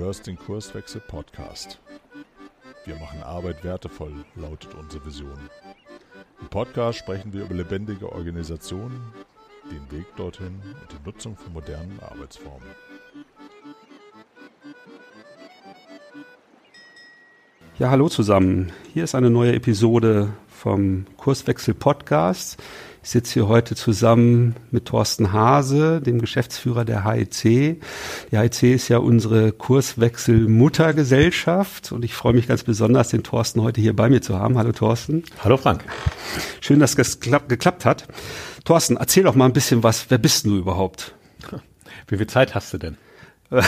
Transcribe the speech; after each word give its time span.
hörst 0.00 0.26
den 0.26 0.38
Kurswechsel 0.38 1.02
Podcast. 1.02 1.78
Wir 2.86 2.96
machen 2.96 3.22
Arbeit 3.22 3.62
wertevoll, 3.62 4.24
lautet 4.34 4.74
unsere 4.74 5.04
Vision. 5.04 5.38
Im 6.40 6.48
Podcast 6.48 7.00
sprechen 7.00 7.34
wir 7.34 7.42
über 7.42 7.54
lebendige 7.54 8.10
Organisationen, 8.10 8.98
den 9.70 9.98
Weg 9.98 10.06
dorthin 10.16 10.62
und 10.64 10.90
die 10.90 11.06
Nutzung 11.06 11.36
von 11.36 11.52
modernen 11.52 12.00
Arbeitsformen. 12.00 12.66
Ja, 17.78 17.90
hallo 17.90 18.08
zusammen. 18.08 18.72
Hier 18.94 19.04
ist 19.04 19.14
eine 19.14 19.28
neue 19.28 19.52
Episode 19.54 20.32
vom 20.48 21.04
Kurswechsel 21.18 21.74
Podcast. 21.74 22.56
Ich 23.02 23.10
sitze 23.10 23.34
hier 23.34 23.48
heute 23.48 23.74
zusammen 23.74 24.56
mit 24.70 24.84
Thorsten 24.84 25.32
Hase, 25.32 26.02
dem 26.02 26.20
Geschäftsführer 26.20 26.84
der 26.84 27.04
HEC. 27.04 27.80
Die 28.30 28.38
HEC 28.38 28.74
ist 28.74 28.88
ja 28.88 28.98
unsere 28.98 29.52
Kurswechsel-Muttergesellschaft 29.52 31.90
und 31.90 32.04
ich 32.04 32.14
freue 32.14 32.32
mich 32.32 32.46
ganz 32.46 32.62
besonders, 32.62 33.08
den 33.08 33.24
Thorsten 33.24 33.60
heute 33.62 33.80
hier 33.80 33.96
bei 33.96 34.08
mir 34.08 34.22
zu 34.22 34.38
haben. 34.38 34.56
Hallo 34.56 34.70
Thorsten. 34.70 35.24
Hallo 35.42 35.56
Frank. 35.56 35.82
Schön, 36.60 36.78
dass 36.78 36.94
das 36.94 37.18
geklappt 37.18 37.84
hat. 37.84 38.06
Thorsten, 38.64 38.96
erzähl 38.96 39.24
doch 39.24 39.34
mal 39.34 39.46
ein 39.46 39.52
bisschen 39.52 39.82
was. 39.82 40.08
Wer 40.10 40.18
bist 40.18 40.46
du 40.46 40.56
überhaupt? 40.56 41.12
Wie 42.06 42.18
viel 42.18 42.28
Zeit 42.28 42.54
hast 42.54 42.72
du 42.72 42.78
denn? 42.78 42.96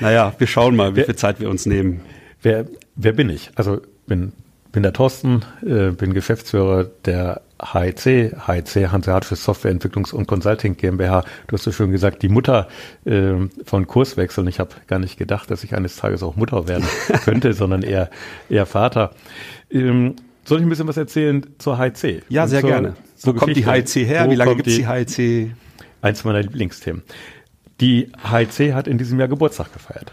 naja, 0.00 0.32
wir 0.38 0.46
schauen 0.46 0.76
mal, 0.76 0.94
wie 0.94 1.02
viel 1.02 1.16
Zeit 1.16 1.40
wir 1.40 1.50
uns 1.50 1.66
nehmen. 1.66 2.02
Wer, 2.42 2.66
wer 2.94 3.12
bin 3.12 3.28
ich? 3.28 3.50
Also 3.56 3.80
bin 4.06 4.32
bin 4.72 4.82
der 4.82 4.92
Thorsten, 4.92 5.44
äh, 5.66 5.90
bin 5.90 6.14
Geschäftsführer 6.14 6.84
der 7.04 7.42
HEC, 7.60 8.36
HEC 8.46 8.90
Hanseatische 8.90 9.34
Softwareentwicklungs- 9.34 10.12
und 10.12 10.26
Consulting 10.26 10.76
GmbH. 10.76 11.24
Du 11.46 11.54
hast 11.54 11.64
so 11.64 11.72
schön 11.72 11.90
gesagt, 11.90 12.22
die 12.22 12.28
Mutter 12.28 12.68
äh, 13.04 13.32
von 13.64 13.86
Kurswechseln. 13.86 14.46
Ich 14.46 14.60
habe 14.60 14.70
gar 14.86 14.98
nicht 14.98 15.18
gedacht, 15.18 15.50
dass 15.50 15.64
ich 15.64 15.74
eines 15.74 15.96
Tages 15.96 16.22
auch 16.22 16.36
Mutter 16.36 16.68
werden 16.68 16.86
könnte, 17.24 17.52
sondern 17.52 17.82
eher, 17.82 18.10
eher 18.48 18.66
Vater. 18.66 19.10
Ähm, 19.70 20.16
soll 20.44 20.58
ich 20.58 20.66
ein 20.66 20.68
bisschen 20.68 20.88
was 20.88 20.96
erzählen 20.96 21.44
zur 21.58 21.78
HEC? 21.78 22.22
Ja, 22.28 22.46
sehr 22.46 22.60
zur, 22.60 22.70
gerne. 22.70 22.94
Wo 23.22 23.32
kommt 23.34 23.56
die 23.56 23.66
HEC 23.66 24.06
her? 24.06 24.30
Wie 24.30 24.36
lange 24.36 24.56
gibt 24.56 24.68
es 24.68 24.76
die 24.76 24.86
HEC? 24.86 25.50
Eins 26.00 26.24
meiner 26.24 26.42
Lieblingsthemen. 26.42 27.02
Die 27.80 28.10
HEC 28.22 28.72
hat 28.72 28.88
in 28.88 28.98
diesem 28.98 29.18
Jahr 29.18 29.28
Geburtstag 29.28 29.72
gefeiert. 29.72 30.12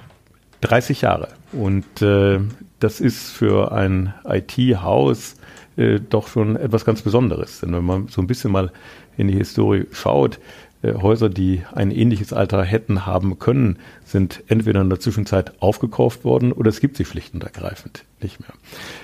30 0.61 1.01
Jahre. 1.01 1.29
Und 1.51 2.01
äh, 2.01 2.39
das 2.79 2.99
ist 2.99 3.31
für 3.31 3.71
ein 3.71 4.13
IT-Haus 4.25 5.35
äh, 5.77 5.99
doch 5.99 6.27
schon 6.27 6.55
etwas 6.55 6.85
ganz 6.85 7.01
Besonderes. 7.01 7.61
Denn 7.61 7.73
wenn 7.73 7.83
man 7.83 8.07
so 8.07 8.21
ein 8.21 8.27
bisschen 8.27 8.51
mal 8.51 8.71
in 9.17 9.27
die 9.27 9.37
Historie 9.37 9.85
schaut, 9.91 10.39
äh, 10.85 10.93
Häuser, 10.93 11.29
die 11.29 11.63
ein 11.73 11.91
ähnliches 11.91 12.33
Alter 12.33 12.63
hätten 12.63 13.05
haben 13.05 13.39
können, 13.39 13.77
sind 14.03 14.43
entweder 14.47 14.81
in 14.81 14.89
der 14.89 14.99
Zwischenzeit 14.99 15.53
aufgekauft 15.61 16.23
worden 16.23 16.51
oder 16.51 16.69
es 16.69 16.79
gibt 16.79 16.97
sie 16.97 17.05
schlicht 17.05 17.33
und 17.33 17.43
ergreifend 17.43 18.03
nicht 18.21 18.39
mehr. 18.39 18.51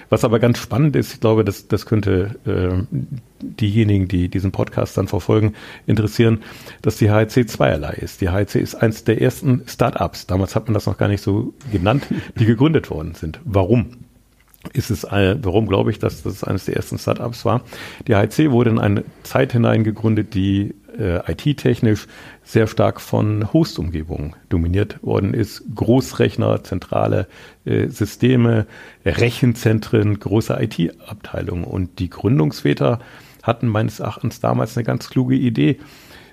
Was 0.09 0.23
aber 0.23 0.39
ganz 0.39 0.59
spannend 0.59 0.95
ist, 0.95 1.13
ich 1.13 1.19
glaube, 1.19 1.43
das, 1.43 1.67
das 1.67 1.85
könnte 1.85 2.35
äh, 2.45 2.83
diejenigen, 3.41 4.07
die 4.07 4.29
diesen 4.29 4.51
Podcast 4.51 4.97
dann 4.97 5.07
verfolgen, 5.07 5.53
interessieren, 5.87 6.41
dass 6.81 6.97
die 6.97 7.11
HEC 7.11 7.49
zweierlei 7.49 7.93
ist. 7.93 8.21
Die 8.21 8.29
HEC 8.29 8.55
ist 8.55 8.75
eins 8.75 9.03
der 9.03 9.21
ersten 9.21 9.63
Start-ups, 9.67 10.27
damals 10.27 10.55
hat 10.55 10.67
man 10.67 10.73
das 10.73 10.85
noch 10.85 10.97
gar 10.97 11.07
nicht 11.07 11.21
so 11.23 11.53
genannt, 11.71 12.03
die 12.37 12.45
gegründet 12.45 12.89
worden 12.89 13.15
sind. 13.15 13.39
Warum? 13.43 13.91
Ist 14.73 14.91
es, 14.91 15.03
warum 15.03 15.67
glaube 15.67 15.91
ich, 15.91 15.99
dass 15.99 16.23
das 16.23 16.43
eines 16.43 16.65
der 16.65 16.75
ersten 16.75 16.97
Startups 16.97 17.45
war? 17.45 17.61
Die 18.07 18.15
HEC 18.15 18.51
wurde 18.51 18.69
in 18.69 18.79
eine 18.79 19.03
Zeit 19.23 19.53
hinein 19.53 19.83
gegründet, 19.83 20.33
die 20.33 20.75
äh, 20.97 21.31
IT-technisch 21.31 22.07
sehr 22.43 22.67
stark 22.67 23.01
von 23.01 23.51
Host-Umgebungen 23.53 24.35
dominiert 24.49 25.01
worden 25.03 25.33
ist. 25.33 25.63
Großrechner, 25.73 26.63
zentrale 26.63 27.27
äh, 27.65 27.87
Systeme, 27.87 28.67
Rechenzentren, 29.05 30.19
große 30.19 30.57
IT-Abteilungen. 30.61 31.63
Und 31.63 31.99
die 31.99 32.09
Gründungsväter 32.09 32.99
hatten 33.43 33.67
meines 33.67 33.99
Erachtens 33.99 34.39
damals 34.39 34.77
eine 34.77 34.83
ganz 34.83 35.09
kluge 35.09 35.35
Idee, 35.35 35.79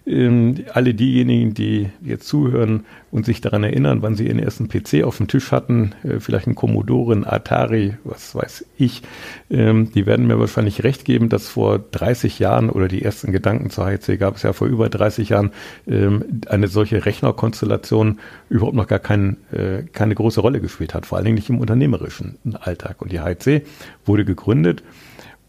ähm, 0.09 0.65
alle 0.73 0.95
diejenigen, 0.95 1.55
die 1.55 1.91
jetzt 2.03 2.27
zuhören 2.27 2.85
und 3.11 3.27
sich 3.27 3.41
daran 3.41 3.63
erinnern, 3.63 4.03
wann 4.03 4.15
sie 4.15 4.27
ihren 4.27 4.39
ersten 4.39 4.69
PC 4.69 5.05
auf 5.05 5.19
dem 5.19 5.29
Tisch 5.29 5.53
hatten, 5.53 5.95
äh, 6.03 6.19
vielleicht 6.19 6.47
ein 6.47 6.55
Commodore, 6.55 7.15
ein 7.15 7.27
Atari, 7.27 7.95
was 8.05 8.35
weiß 8.35 8.65
ich, 8.79 9.03
ähm, 9.51 9.93
die 9.93 10.07
werden 10.07 10.27
mir 10.27 10.39
wahrscheinlich 10.39 10.83
recht 10.83 11.05
geben, 11.05 11.29
dass 11.29 11.49
vor 11.49 11.79
30 11.79 12.39
Jahren 12.39 12.71
oder 12.71 12.89
die 12.89 13.03
ersten 13.03 13.33
Gedanken 13.33 13.71
zur 13.71 13.87
HC 13.87 14.17
gab 14.17 14.37
es 14.37 14.43
ja 14.43 14.53
vor 14.53 14.67
über 14.67 14.89
30 14.89 15.29
Jahren, 15.29 15.51
ähm, 15.87 16.25
eine 16.49 16.69
solche 16.69 17.05
Rechnerkonstellation 17.05 18.19
überhaupt 18.49 18.77
noch 18.77 18.87
gar 18.87 19.01
kein, 19.01 19.37
äh, 19.53 19.83
keine 19.93 20.15
große 20.15 20.41
Rolle 20.41 20.61
gespielt 20.61 20.95
hat, 20.95 21.07
vor 21.07 21.19
allen 21.19 21.27
Dingen 21.27 21.37
nicht 21.37 21.51
im 21.51 21.61
unternehmerischen 21.61 22.39
Alltag. 22.61 23.03
Und 23.03 23.13
die 23.13 23.21
HC 23.21 23.63
wurde 24.07 24.25
gegründet, 24.25 24.83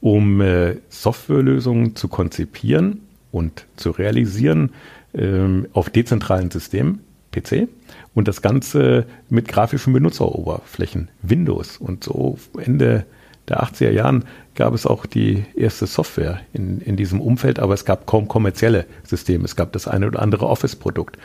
um 0.02 0.42
äh, 0.42 0.78
Softwarelösungen 0.90 1.96
zu 1.96 2.08
konzipieren, 2.08 3.02
und 3.32 3.66
zu 3.76 3.92
realisieren 3.92 4.72
ähm, 5.14 5.68
auf 5.74 5.90
dezentralen 5.90 6.52
Systemen, 6.52 7.02
PC, 7.32 7.68
und 8.14 8.28
das 8.28 8.42
Ganze 8.42 9.06
mit 9.30 9.48
grafischen 9.48 9.94
Benutzeroberflächen, 9.94 11.10
Windows. 11.22 11.78
Und 11.78 12.04
so 12.04 12.38
Ende 12.60 13.06
der 13.48 13.64
80er 13.64 13.92
Jahren 13.92 14.26
gab 14.56 14.74
es 14.74 14.86
auch 14.86 15.06
die 15.06 15.46
erste 15.56 15.88
Software 15.88 16.42
in, 16.54 16.82
in 16.82 16.96
diesem 16.96 17.22
Umfeld, 17.22 17.60
aber 17.60 17.74
es 17.74 17.86
gab 17.86 18.06
kaum 18.06 18.28
kommerzielle 18.28 18.86
Systeme. 19.04 19.46
Es 19.46 19.56
gab 19.56 19.72
das 19.74 19.88
eine 19.88 20.08
oder 20.08 20.22
andere 20.22 20.48
Office-Produkt. 20.48 21.18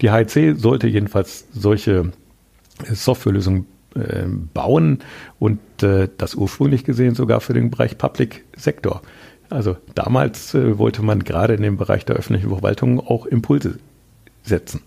Die 0.00 0.10
HEC 0.10 0.56
sollte 0.58 0.86
jedenfalls 0.88 1.46
solche 1.52 2.12
Softwarelösungen 2.84 3.66
äh, 3.94 4.24
bauen 4.54 5.00
und 5.38 5.60
äh, 5.82 6.08
das 6.16 6.34
ursprünglich 6.34 6.84
gesehen 6.84 7.14
sogar 7.14 7.40
für 7.40 7.54
den 7.54 7.70
Bereich 7.70 7.98
Public 7.98 8.44
Sector. 8.56 9.02
Also 9.50 9.76
damals 9.94 10.54
äh, 10.54 10.78
wollte 10.78 11.02
man 11.02 11.24
gerade 11.24 11.54
in 11.54 11.62
dem 11.62 11.76
Bereich 11.76 12.04
der 12.04 12.16
öffentlichen 12.16 12.50
Verwaltung 12.50 13.00
auch 13.00 13.26
Impulse 13.26 13.78
setzen. 14.42 14.80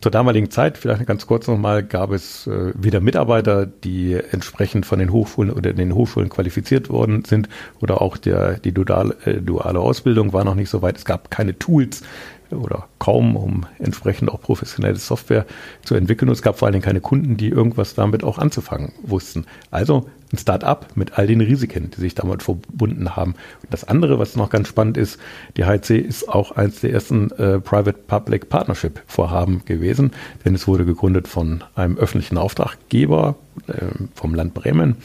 Zur 0.00 0.10
damaligen 0.10 0.50
Zeit, 0.50 0.76
vielleicht 0.76 1.06
ganz 1.06 1.26
kurz 1.26 1.46
nochmal, 1.46 1.82
gab 1.82 2.10
es 2.10 2.46
äh, 2.46 2.74
wieder 2.74 3.00
Mitarbeiter, 3.00 3.64
die 3.64 4.12
entsprechend 4.12 4.84
von 4.84 4.98
den 4.98 5.12
Hochschulen 5.12 5.50
oder 5.50 5.72
den 5.72 5.94
Hochschulen 5.94 6.28
qualifiziert 6.28 6.90
worden 6.90 7.24
sind 7.24 7.48
oder 7.80 8.02
auch 8.02 8.18
der, 8.18 8.58
die 8.58 8.72
duale, 8.72 9.16
äh, 9.24 9.40
duale 9.40 9.80
Ausbildung 9.80 10.34
war 10.34 10.44
noch 10.44 10.56
nicht 10.56 10.68
so 10.68 10.82
weit. 10.82 10.98
Es 10.98 11.06
gab 11.06 11.30
keine 11.30 11.58
Tools, 11.58 12.02
oder 12.50 12.88
kaum, 12.98 13.36
um 13.36 13.66
entsprechend 13.78 14.30
auch 14.30 14.40
professionelle 14.40 14.96
Software 14.96 15.46
zu 15.82 15.94
entwickeln. 15.94 16.28
Und 16.28 16.34
es 16.34 16.42
gab 16.42 16.58
vor 16.58 16.66
allen 16.66 16.72
Dingen 16.72 16.84
keine 16.84 17.00
Kunden, 17.00 17.36
die 17.36 17.48
irgendwas 17.48 17.94
damit 17.94 18.24
auch 18.24 18.38
anzufangen 18.38 18.92
wussten. 19.02 19.46
Also 19.70 20.08
ein 20.34 20.38
Start-up 20.38 20.88
mit 20.96 21.18
all 21.18 21.26
den 21.26 21.40
Risiken, 21.40 21.90
die 21.90 22.00
sich 22.00 22.14
damit 22.14 22.42
verbunden 22.42 23.16
haben. 23.16 23.34
Und 23.62 23.72
das 23.72 23.84
andere, 23.84 24.18
was 24.18 24.36
noch 24.36 24.50
ganz 24.50 24.68
spannend 24.68 24.96
ist, 24.96 25.18
die 25.56 25.64
HC 25.64 25.98
ist 25.98 26.28
auch 26.28 26.52
eines 26.52 26.80
der 26.80 26.92
ersten 26.92 27.30
äh, 27.32 27.60
Private-Public 27.60 28.48
Partnership-Vorhaben 28.48 29.64
gewesen, 29.64 30.12
denn 30.44 30.54
es 30.54 30.66
wurde 30.66 30.84
gegründet 30.84 31.28
von 31.28 31.64
einem 31.74 31.96
öffentlichen 31.96 32.38
Auftraggeber, 32.38 33.36
äh, 33.68 33.86
vom 34.14 34.34
Land 34.34 34.54
Bremen, 34.54 34.96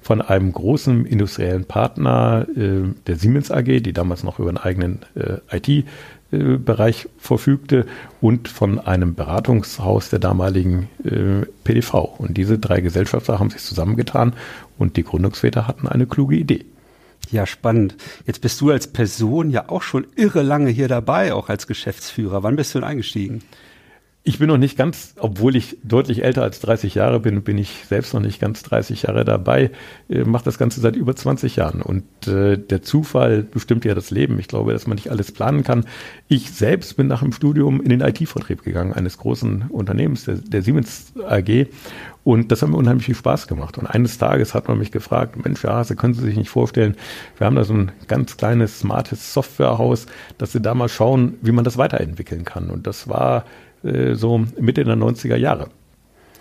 von 0.00 0.22
einem 0.22 0.52
großen 0.52 1.04
industriellen 1.04 1.64
Partner, 1.64 2.46
äh, 2.56 2.94
der 3.06 3.16
Siemens 3.16 3.50
AG, 3.50 3.82
die 3.82 3.92
damals 3.92 4.24
noch 4.24 4.38
über 4.38 4.48
einen 4.48 4.58
eigenen 4.58 5.00
äh, 5.14 5.56
IT 5.56 5.86
Bereich 6.30 7.08
verfügte 7.16 7.86
und 8.20 8.48
von 8.48 8.78
einem 8.78 9.14
Beratungshaus 9.14 10.10
der 10.10 10.18
damaligen 10.18 10.88
äh, 11.02 11.46
PDV. 11.64 12.16
Und 12.18 12.36
diese 12.36 12.58
drei 12.58 12.80
Gesellschafter 12.80 13.38
haben 13.38 13.48
sich 13.48 13.62
zusammengetan 13.62 14.34
und 14.76 14.96
die 14.96 15.04
Gründungsväter 15.04 15.66
hatten 15.66 15.88
eine 15.88 16.06
kluge 16.06 16.36
Idee. 16.36 16.66
Ja, 17.30 17.46
spannend. 17.46 17.96
Jetzt 18.26 18.40
bist 18.40 18.60
du 18.60 18.70
als 18.70 18.88
Person 18.88 19.50
ja 19.50 19.68
auch 19.68 19.82
schon 19.82 20.06
irre 20.16 20.42
lange 20.42 20.70
hier 20.70 20.88
dabei, 20.88 21.32
auch 21.32 21.48
als 21.48 21.66
Geschäftsführer. 21.66 22.42
Wann 22.42 22.56
bist 22.56 22.74
du 22.74 22.80
denn 22.80 22.88
eingestiegen? 22.88 23.42
Ich 24.24 24.38
bin 24.38 24.48
noch 24.48 24.58
nicht 24.58 24.76
ganz, 24.76 25.14
obwohl 25.18 25.56
ich 25.56 25.78
deutlich 25.82 26.22
älter 26.22 26.42
als 26.42 26.60
30 26.60 26.94
Jahre 26.94 27.18
bin, 27.18 27.42
bin 27.42 27.56
ich 27.56 27.84
selbst 27.88 28.12
noch 28.12 28.20
nicht 28.20 28.40
ganz 28.40 28.62
30 28.62 29.04
Jahre 29.04 29.24
dabei, 29.24 29.70
äh, 30.10 30.24
mache 30.24 30.44
das 30.44 30.58
Ganze 30.58 30.80
seit 30.80 30.96
über 30.96 31.16
20 31.16 31.56
Jahren. 31.56 31.80
Und 31.80 32.04
äh, 32.26 32.58
der 32.58 32.82
Zufall 32.82 33.42
bestimmt 33.42 33.86
ja 33.86 33.94
das 33.94 34.10
Leben. 34.10 34.38
Ich 34.38 34.48
glaube, 34.48 34.72
dass 34.72 34.86
man 34.86 34.96
nicht 34.96 35.10
alles 35.10 35.32
planen 35.32 35.62
kann. 35.62 35.86
Ich 36.26 36.50
selbst 36.50 36.96
bin 36.96 37.06
nach 37.06 37.22
dem 37.22 37.32
Studium 37.32 37.80
in 37.80 37.88
den 37.88 38.02
IT-Vertrieb 38.02 38.64
gegangen, 38.64 38.92
eines 38.92 39.16
großen 39.16 39.66
Unternehmens, 39.70 40.24
der, 40.24 40.34
der 40.34 40.62
Siemens 40.62 41.14
AG. 41.26 41.68
Und 42.24 42.52
das 42.52 42.60
hat 42.60 42.68
mir 42.68 42.76
unheimlich 42.76 43.06
viel 43.06 43.14
Spaß 43.14 43.46
gemacht. 43.46 43.78
Und 43.78 43.86
eines 43.86 44.18
Tages 44.18 44.52
hat 44.52 44.68
man 44.68 44.78
mich 44.78 44.92
gefragt, 44.92 45.42
Mensch, 45.42 45.64
ja, 45.64 45.82
Sie 45.84 45.96
können 45.96 46.12
Sie 46.12 46.20
sich 46.20 46.36
nicht 46.36 46.50
vorstellen, 46.50 46.96
wir 47.38 47.46
haben 47.46 47.56
da 47.56 47.64
so 47.64 47.72
ein 47.72 47.92
ganz 48.08 48.36
kleines, 48.36 48.80
smartes 48.80 49.32
Softwarehaus, 49.32 50.04
dass 50.36 50.52
Sie 50.52 50.60
da 50.60 50.74
mal 50.74 50.90
schauen, 50.90 51.36
wie 51.40 51.52
man 51.52 51.64
das 51.64 51.78
weiterentwickeln 51.78 52.44
kann. 52.44 52.68
Und 52.68 52.86
das 52.86 53.08
war 53.08 53.46
äh, 53.82 54.14
so 54.14 54.38
Mitte 54.58 54.84
der 54.84 54.96
90er 54.96 55.36
Jahre. 55.36 55.68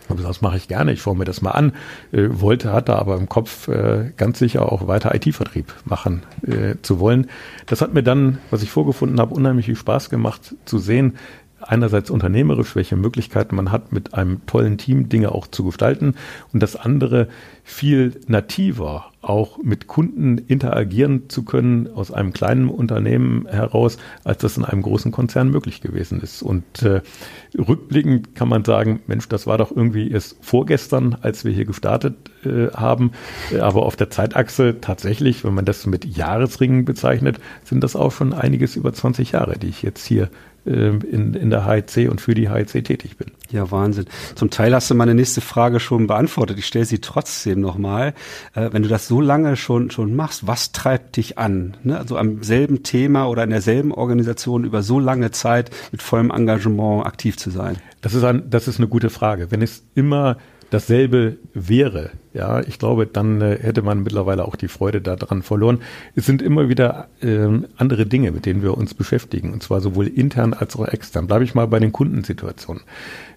Aber 0.10 0.22
das 0.22 0.42
mache 0.42 0.58
ich 0.58 0.68
gerne, 0.68 0.94
ich 0.94 1.02
schaue 1.02 1.18
mir 1.18 1.26
das 1.26 1.42
mal 1.42 1.52
an. 1.52 1.74
Äh, 2.12 2.28
wollte, 2.30 2.72
hatte 2.72 2.96
aber 2.96 3.18
im 3.18 3.28
Kopf 3.28 3.68
äh, 3.68 4.12
ganz 4.16 4.40
sicher 4.40 4.72
auch 4.72 4.88
weiter 4.88 5.14
IT-Vertrieb 5.14 5.74
machen 5.86 6.24
äh, 6.46 6.76
zu 6.82 7.00
wollen. 7.00 7.28
Das 7.66 7.82
hat 7.82 7.94
mir 7.94 8.04
dann, 8.04 8.38
was 8.50 8.64
ich 8.64 8.72
vorgefunden 8.72 9.20
habe, 9.20 9.34
unheimlich 9.34 9.66
viel 9.66 9.76
Spaß 9.76 10.10
gemacht 10.10 10.56
zu 10.66 10.78
sehen, 10.78 11.18
einerseits 11.62 12.10
unternehmerisch, 12.10 12.76
welche 12.76 12.96
Möglichkeiten 12.96 13.56
man 13.56 13.72
hat, 13.72 13.92
mit 13.92 14.14
einem 14.14 14.46
tollen 14.46 14.78
Team 14.78 15.10
Dinge 15.10 15.32
auch 15.32 15.48
zu 15.48 15.64
gestalten 15.64 16.16
und 16.54 16.62
das 16.62 16.76
andere 16.76 17.28
viel 17.64 18.20
nativer 18.28 19.12
auch 19.28 19.58
mit 19.62 19.88
Kunden 19.88 20.38
interagieren 20.38 21.30
zu 21.30 21.44
können 21.44 21.90
aus 21.94 22.12
einem 22.12 22.32
kleinen 22.32 22.70
Unternehmen 22.70 23.46
heraus, 23.48 23.98
als 24.24 24.38
das 24.38 24.56
in 24.56 24.64
einem 24.64 24.82
großen 24.82 25.12
Konzern 25.12 25.50
möglich 25.50 25.82
gewesen 25.82 26.22
ist. 26.22 26.42
Und 26.42 26.84
äh, 26.84 27.02
rückblickend 27.58 28.36
kann 28.36 28.48
man 28.48 28.64
sagen, 28.64 29.02
Mensch, 29.08 29.28
das 29.28 29.46
war 29.46 29.58
doch 29.58 29.76
irgendwie 29.76 30.10
erst 30.10 30.38
vorgestern, 30.42 31.18
als 31.22 31.44
wir 31.44 31.52
hier 31.52 31.66
gestartet 31.66 32.16
äh, 32.46 32.70
haben. 32.74 33.12
Aber 33.60 33.86
auf 33.86 33.98
der 33.98 34.10
Zeitachse 34.10 34.78
tatsächlich, 34.80 35.44
wenn 35.44 35.54
man 35.54 35.66
das 35.66 35.86
mit 35.86 36.06
Jahresringen 36.06 36.86
bezeichnet, 36.86 37.40
sind 37.66 37.84
das 37.84 37.98
auch 37.98 38.14
schon 38.14 38.32
einiges 38.32 38.78
über 38.78 38.94
20 38.94 39.34
Jahre, 39.34 39.58
die 39.60 39.68
ich 39.68 39.82
jetzt 39.82 40.06
hier 40.06 40.30
in, 40.68 41.34
in 41.34 41.50
der 41.50 41.66
HIC 41.66 42.10
und 42.10 42.22
für 42.22 42.34
die 42.34 42.50
HIC 42.50 42.84
tätig 42.84 43.18
bin. 43.18 43.32
Ja, 43.52 43.72
Wahnsinn. 43.72 44.06
Zum 44.36 44.50
Teil 44.50 44.74
hast 44.74 44.90
du 44.92 44.96
meine 44.96 45.16
nächste 45.16 45.42
Frage 45.42 45.80
schon 45.80 46.08
beantwortet. 46.08 46.60
Ich 46.60 46.66
stelle 46.66 46.86
sie 46.86 47.00
trotzdem 47.00 47.62
nochmal. 47.62 48.14
Äh, 48.54 48.70
wenn 48.72 48.84
du 48.84 48.90
das 48.90 49.08
so 49.08 49.22
lange 49.22 49.56
schon, 49.56 49.90
schon 49.92 50.16
machst, 50.16 50.48
was 50.48 50.72
treibt 50.72 51.18
dich 51.18 51.38
an? 51.38 51.78
Ne? 51.84 51.98
Also 51.98 52.18
am 52.18 52.44
selben 52.44 52.84
Thema 52.84 53.28
oder 53.28 53.44
in 53.44 53.50
derselben 53.50 53.94
Organisation 53.94 54.66
über 54.66 54.84
so 54.84 55.00
lange 55.00 55.32
Zeit 55.32 55.72
mit 55.92 56.02
vollem 56.02 56.32
Engagement 56.32 57.06
aktiv 57.06 57.38
zu 57.38 57.50
sein? 57.50 57.78
Das 58.02 58.14
ist, 58.14 58.24
ein, 58.24 58.50
das 58.50 58.68
ist 58.68 58.80
eine 58.80 58.88
gute 58.88 59.10
Frage. 59.10 59.52
Wenn 59.52 59.62
es 59.62 59.84
immer 59.96 60.38
dasselbe 60.70 61.38
wäre, 61.54 62.12
ja, 62.38 62.62
ich 62.62 62.78
glaube, 62.78 63.08
dann 63.08 63.42
äh, 63.42 63.58
hätte 63.60 63.82
man 63.82 64.04
mittlerweile 64.04 64.46
auch 64.46 64.56
die 64.56 64.68
Freude 64.68 65.02
daran 65.02 65.42
verloren. 65.42 65.80
Es 66.16 66.26
sind 66.26 66.42
immer 66.42 66.70
wieder 66.70 67.08
ähm, 67.22 67.66
andere 67.78 68.06
Dinge, 68.06 68.32
mit 68.32 68.46
denen 68.46 68.62
wir 68.62 68.78
uns 68.78 68.94
beschäftigen, 68.94 69.52
und 69.54 69.64
zwar 69.64 69.82
sowohl 69.82 70.08
intern 70.08 70.54
als 70.54 70.76
auch 70.76 70.88
extern. 70.88 71.26
Bleibe 71.26 71.44
ich 71.44 71.56
mal 71.56 71.68
bei 71.68 71.80
den 71.80 71.92
Kundensituationen. 71.92 72.84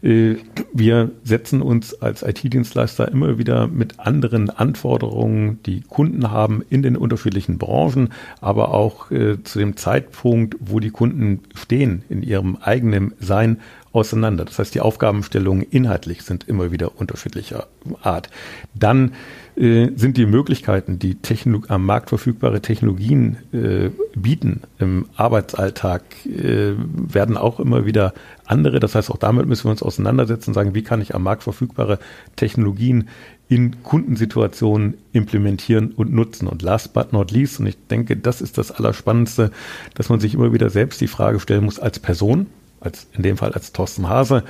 Äh, 0.03 0.37
wir 0.75 1.11
setzen 1.25 1.63
uns 1.63 1.95
als 1.95 2.23
IT-Dienstleister 2.23 3.11
immer 3.11 3.39
wieder 3.39 3.69
mit 3.69 3.99
anderen 4.01 4.51
Anforderungen, 4.51 5.61
die 5.65 5.81
Kunden 5.81 6.31
haben 6.31 6.63
in 6.69 6.83
den 6.83 6.97
unterschiedlichen 6.97 7.57
Branchen, 7.57 8.11
aber 8.43 8.75
auch 8.75 9.11
äh, 9.11 9.43
zu 9.43 9.59
dem 9.59 9.77
Zeitpunkt, 9.77 10.57
wo 10.61 10.79
die 10.79 10.91
Kunden 10.91 11.41
stehen 11.55 12.03
in 12.11 12.23
ihrem 12.23 12.57
eigenen 12.57 13.15
Sein 13.19 13.61
auseinander. 13.93 14.45
Das 14.45 14.59
heißt, 14.59 14.75
die 14.75 14.81
Aufgabenstellungen 14.81 15.63
inhaltlich 15.63 16.23
sind 16.23 16.49
immer 16.49 16.71
wieder 16.71 16.99
unterschiedlicher 16.99 17.67
Art. 18.03 18.31
Dann 18.75 19.13
äh, 19.57 19.91
sind 19.97 20.17
die 20.17 20.27
Möglichkeiten, 20.27 20.99
die 20.99 21.17
Techno 21.17 21.63
am 21.69 21.85
Markt 21.87 22.09
verfügbare 22.09 22.63
Technologien 22.63 23.39
äh, 23.53 23.91
bieten 24.15 24.63
im 24.79 25.07
Arbeitsalltag, 25.17 26.03
äh, 26.27 26.75
werden 26.77 27.37
auch 27.37 27.59
immer 27.59 27.85
wieder 27.85 28.15
andere. 28.45 28.79
Das 28.79 28.95
heißt, 28.95 29.11
auch 29.11 29.19
damit 29.19 29.47
müssen 29.47 29.65
wir 29.65 29.73
uns 29.73 29.83
auseinandersetzen 29.83 30.51
und 30.51 30.55
sagen, 30.55 30.75
wie 30.75 30.83
kann 30.83 31.01
ich 31.01 31.15
am 31.15 31.25
Markt 31.25 31.43
verfügbare 31.43 31.99
Technologien 32.37 33.09
in 33.49 33.83
Kundensituationen 33.83 34.95
implementieren 35.13 35.91
und 35.91 36.13
nutzen. 36.13 36.47
Und 36.47 36.63
last 36.63 36.93
but 36.95 37.13
not 37.13 37.33
least, 37.33 37.59
und 37.59 37.67
ich 37.67 37.77
denke, 37.89 38.17
das 38.17 38.41
ist 38.41 38.57
das 38.59 38.71
Allerspannendste, 38.71 39.51
dass 39.95 40.09
man 40.09 40.21
sich 40.21 40.35
immer 40.35 40.53
wieder 40.53 40.71
selbst 40.71 41.01
die 41.01 41.09
Frage 41.09 41.41
stellen 41.41 41.65
muss 41.65 41.81
als 41.81 41.99
Person, 41.99 42.47
als 42.81 43.07
in 43.13 43.23
dem 43.23 43.37
Fall 43.37 43.53
als 43.53 43.73
Thorsten 43.73 44.09
Hase, 44.09 44.45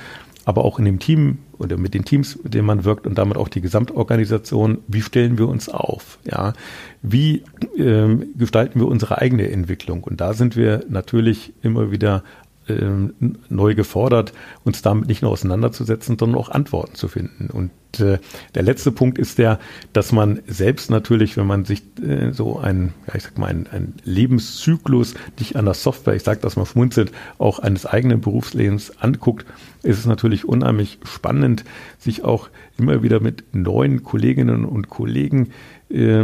aber 0.45 0.65
auch 0.65 0.79
in 0.79 0.85
dem 0.85 0.99
Team 0.99 1.39
oder 1.57 1.77
mit 1.77 1.93
den 1.93 2.05
Teams, 2.05 2.41
mit 2.43 2.53
denen 2.53 2.65
man 2.65 2.83
wirkt 2.83 3.05
und 3.05 3.17
damit 3.17 3.37
auch 3.37 3.47
die 3.47 3.61
Gesamtorganisation, 3.61 4.79
wie 4.87 5.01
stellen 5.01 5.37
wir 5.37 5.47
uns 5.47 5.69
auf? 5.69 6.17
Ja, 6.25 6.53
wie 7.01 7.43
ähm, 7.77 8.33
gestalten 8.37 8.79
wir 8.79 8.87
unsere 8.87 9.19
eigene 9.19 9.51
Entwicklung? 9.51 10.03
Und 10.03 10.19
da 10.19 10.33
sind 10.33 10.55
wir 10.55 10.83
natürlich 10.89 11.53
immer 11.61 11.91
wieder 11.91 12.23
ähm, 12.67 13.13
neu 13.49 13.75
gefordert, 13.75 14.33
uns 14.63 14.81
damit 14.81 15.07
nicht 15.07 15.21
nur 15.21 15.31
auseinanderzusetzen, 15.31 16.17
sondern 16.17 16.39
auch 16.39 16.49
Antworten 16.49 16.95
zu 16.95 17.07
finden. 17.07 17.49
Und 17.51 17.71
äh, 17.99 18.19
der 18.55 18.63
letzte 18.63 18.91
Punkt 18.91 19.17
ist 19.17 19.37
der, 19.37 19.59
dass 19.93 20.11
man 20.11 20.39
selbst 20.47 20.89
natürlich, 20.89 21.37
wenn 21.37 21.47
man 21.47 21.65
sich 21.65 21.83
äh, 22.01 22.31
so 22.31 22.59
ein, 22.59 22.93
ja, 23.07 23.15
ich 23.15 23.23
sag 23.23 23.37
mal, 23.37 23.47
ein, 23.47 23.67
ein 23.71 23.93
Lebenszyklus 24.03 25.15
nicht 25.39 25.55
an 25.55 25.65
der 25.65 25.73
Software, 25.73 26.15
ich 26.15 26.23
sage 26.23 26.39
das 26.41 26.55
mal 26.55 26.65
schmunzelt, 26.65 27.11
auch 27.37 27.59
eines 27.59 27.85
eigenen 27.85 28.21
Berufslebens 28.21 28.99
anguckt, 28.99 29.45
ist 29.83 29.97
es 29.97 30.05
natürlich 30.05 30.47
unheimlich 30.47 30.99
spannend, 31.03 31.65
sich 31.97 32.23
auch 32.23 32.49
immer 32.77 33.03
wieder 33.03 33.19
mit 33.19 33.43
neuen 33.53 34.03
Kolleginnen 34.03 34.65
und 34.65 34.89
Kollegen 34.89 35.49
äh, 35.89 36.23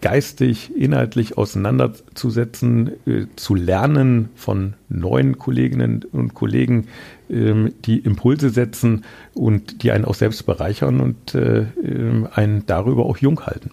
geistig, 0.00 0.74
inhaltlich 0.76 1.38
auseinanderzusetzen, 1.38 2.92
äh, 3.06 3.26
zu 3.36 3.54
lernen 3.54 4.28
von 4.34 4.74
neuen 4.88 5.38
Kolleginnen 5.38 6.04
und 6.12 6.34
Kollegen, 6.34 6.88
ähm, 7.30 7.72
die 7.84 7.98
Impulse 7.98 8.50
setzen 8.50 9.04
und 9.34 9.82
die 9.82 9.90
einen 9.92 10.04
auch 10.04 10.14
selbst 10.14 10.44
bereichern 10.46 11.00
und 11.00 11.34
äh, 11.34 11.66
ähm, 11.82 12.28
einen 12.32 12.66
darüber 12.66 13.06
auch 13.06 13.18
jung 13.18 13.40
halten. 13.46 13.70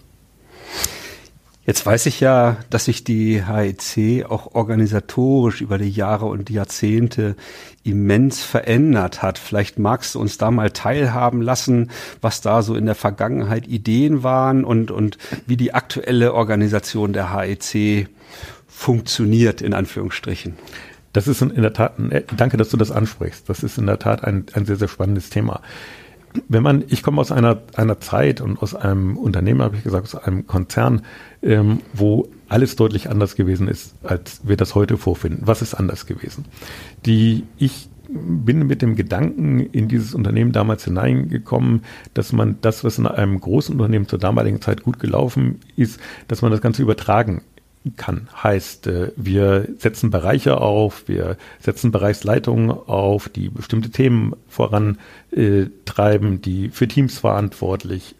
Jetzt 1.66 1.86
weiß 1.86 2.04
ich 2.06 2.20
ja, 2.20 2.58
dass 2.68 2.84
sich 2.84 3.04
die 3.04 3.42
HEC 3.42 4.26
auch 4.26 4.54
organisatorisch 4.54 5.62
über 5.62 5.78
die 5.78 5.90
Jahre 5.90 6.26
und 6.26 6.50
Jahrzehnte 6.50 7.36
immens 7.82 8.42
verändert 8.42 9.22
hat. 9.22 9.38
Vielleicht 9.38 9.78
magst 9.78 10.14
du 10.14 10.20
uns 10.20 10.36
da 10.36 10.50
mal 10.50 10.70
teilhaben 10.70 11.40
lassen, 11.40 11.90
was 12.20 12.42
da 12.42 12.60
so 12.60 12.74
in 12.74 12.84
der 12.84 12.94
Vergangenheit 12.94 13.66
Ideen 13.66 14.22
waren 14.22 14.64
und, 14.64 14.90
und 14.90 15.16
wie 15.46 15.56
die 15.56 15.72
aktuelle 15.72 16.34
Organisation 16.34 17.14
der 17.14 17.34
HEC 17.34 18.08
funktioniert, 18.68 19.62
in 19.62 19.72
Anführungsstrichen. 19.72 20.56
Das 21.14 21.28
ist 21.28 21.40
in 21.40 21.62
der 21.62 21.72
Tat, 21.72 21.94
danke, 22.36 22.56
dass 22.58 22.70
du 22.70 22.76
das 22.76 22.90
ansprichst. 22.90 23.48
Das 23.48 23.62
ist 23.62 23.78
in 23.78 23.86
der 23.86 24.00
Tat 24.00 24.22
ein, 24.24 24.46
ein 24.52 24.66
sehr, 24.66 24.76
sehr 24.76 24.88
spannendes 24.88 25.30
Thema 25.30 25.62
wenn 26.48 26.62
man, 26.62 26.84
ich 26.88 27.02
komme 27.02 27.20
aus 27.20 27.32
einer, 27.32 27.62
einer 27.74 28.00
Zeit 28.00 28.40
und 28.40 28.60
aus 28.60 28.74
einem 28.74 29.16
Unternehmen, 29.16 29.62
habe 29.62 29.76
ich 29.76 29.84
gesagt, 29.84 30.04
aus 30.04 30.16
einem 30.16 30.46
Konzern, 30.46 31.02
ähm, 31.42 31.80
wo 31.92 32.28
alles 32.48 32.76
deutlich 32.76 33.08
anders 33.08 33.36
gewesen 33.36 33.68
ist, 33.68 33.94
als 34.02 34.40
wir 34.44 34.56
das 34.56 34.74
heute 34.74 34.96
vorfinden. 34.96 35.46
Was 35.46 35.62
ist 35.62 35.74
anders 35.74 36.06
gewesen? 36.06 36.44
Die, 37.06 37.44
ich 37.56 37.88
bin 38.08 38.66
mit 38.66 38.82
dem 38.82 38.96
Gedanken 38.96 39.60
in 39.60 39.88
dieses 39.88 40.14
Unternehmen 40.14 40.52
damals 40.52 40.84
hineingekommen, 40.84 41.82
dass 42.12 42.32
man 42.32 42.58
das, 42.60 42.84
was 42.84 42.98
in 42.98 43.06
einem 43.06 43.40
großen 43.40 43.74
Unternehmen 43.74 44.08
zur 44.08 44.18
damaligen 44.18 44.60
Zeit 44.60 44.82
gut 44.82 45.00
gelaufen 45.00 45.60
ist, 45.76 45.98
dass 46.28 46.42
man 46.42 46.50
das 46.50 46.60
Ganze 46.60 46.82
übertragen 46.82 47.42
kann. 47.96 48.28
Heißt, 48.42 48.86
äh, 48.86 49.12
wir 49.16 49.68
setzen 49.78 50.10
Bereiche 50.10 50.58
auf, 50.58 51.04
wir 51.06 51.36
setzen 51.60 51.92
Bereichsleitungen 51.92 52.70
auf, 52.70 53.28
die 53.28 53.48
bestimmte 53.48 53.90
Themen 53.90 54.34
vorantreiben, 54.48 56.40
die 56.40 56.70
für 56.70 56.88
Teams 56.88 57.18
verantwortlich 57.18 58.14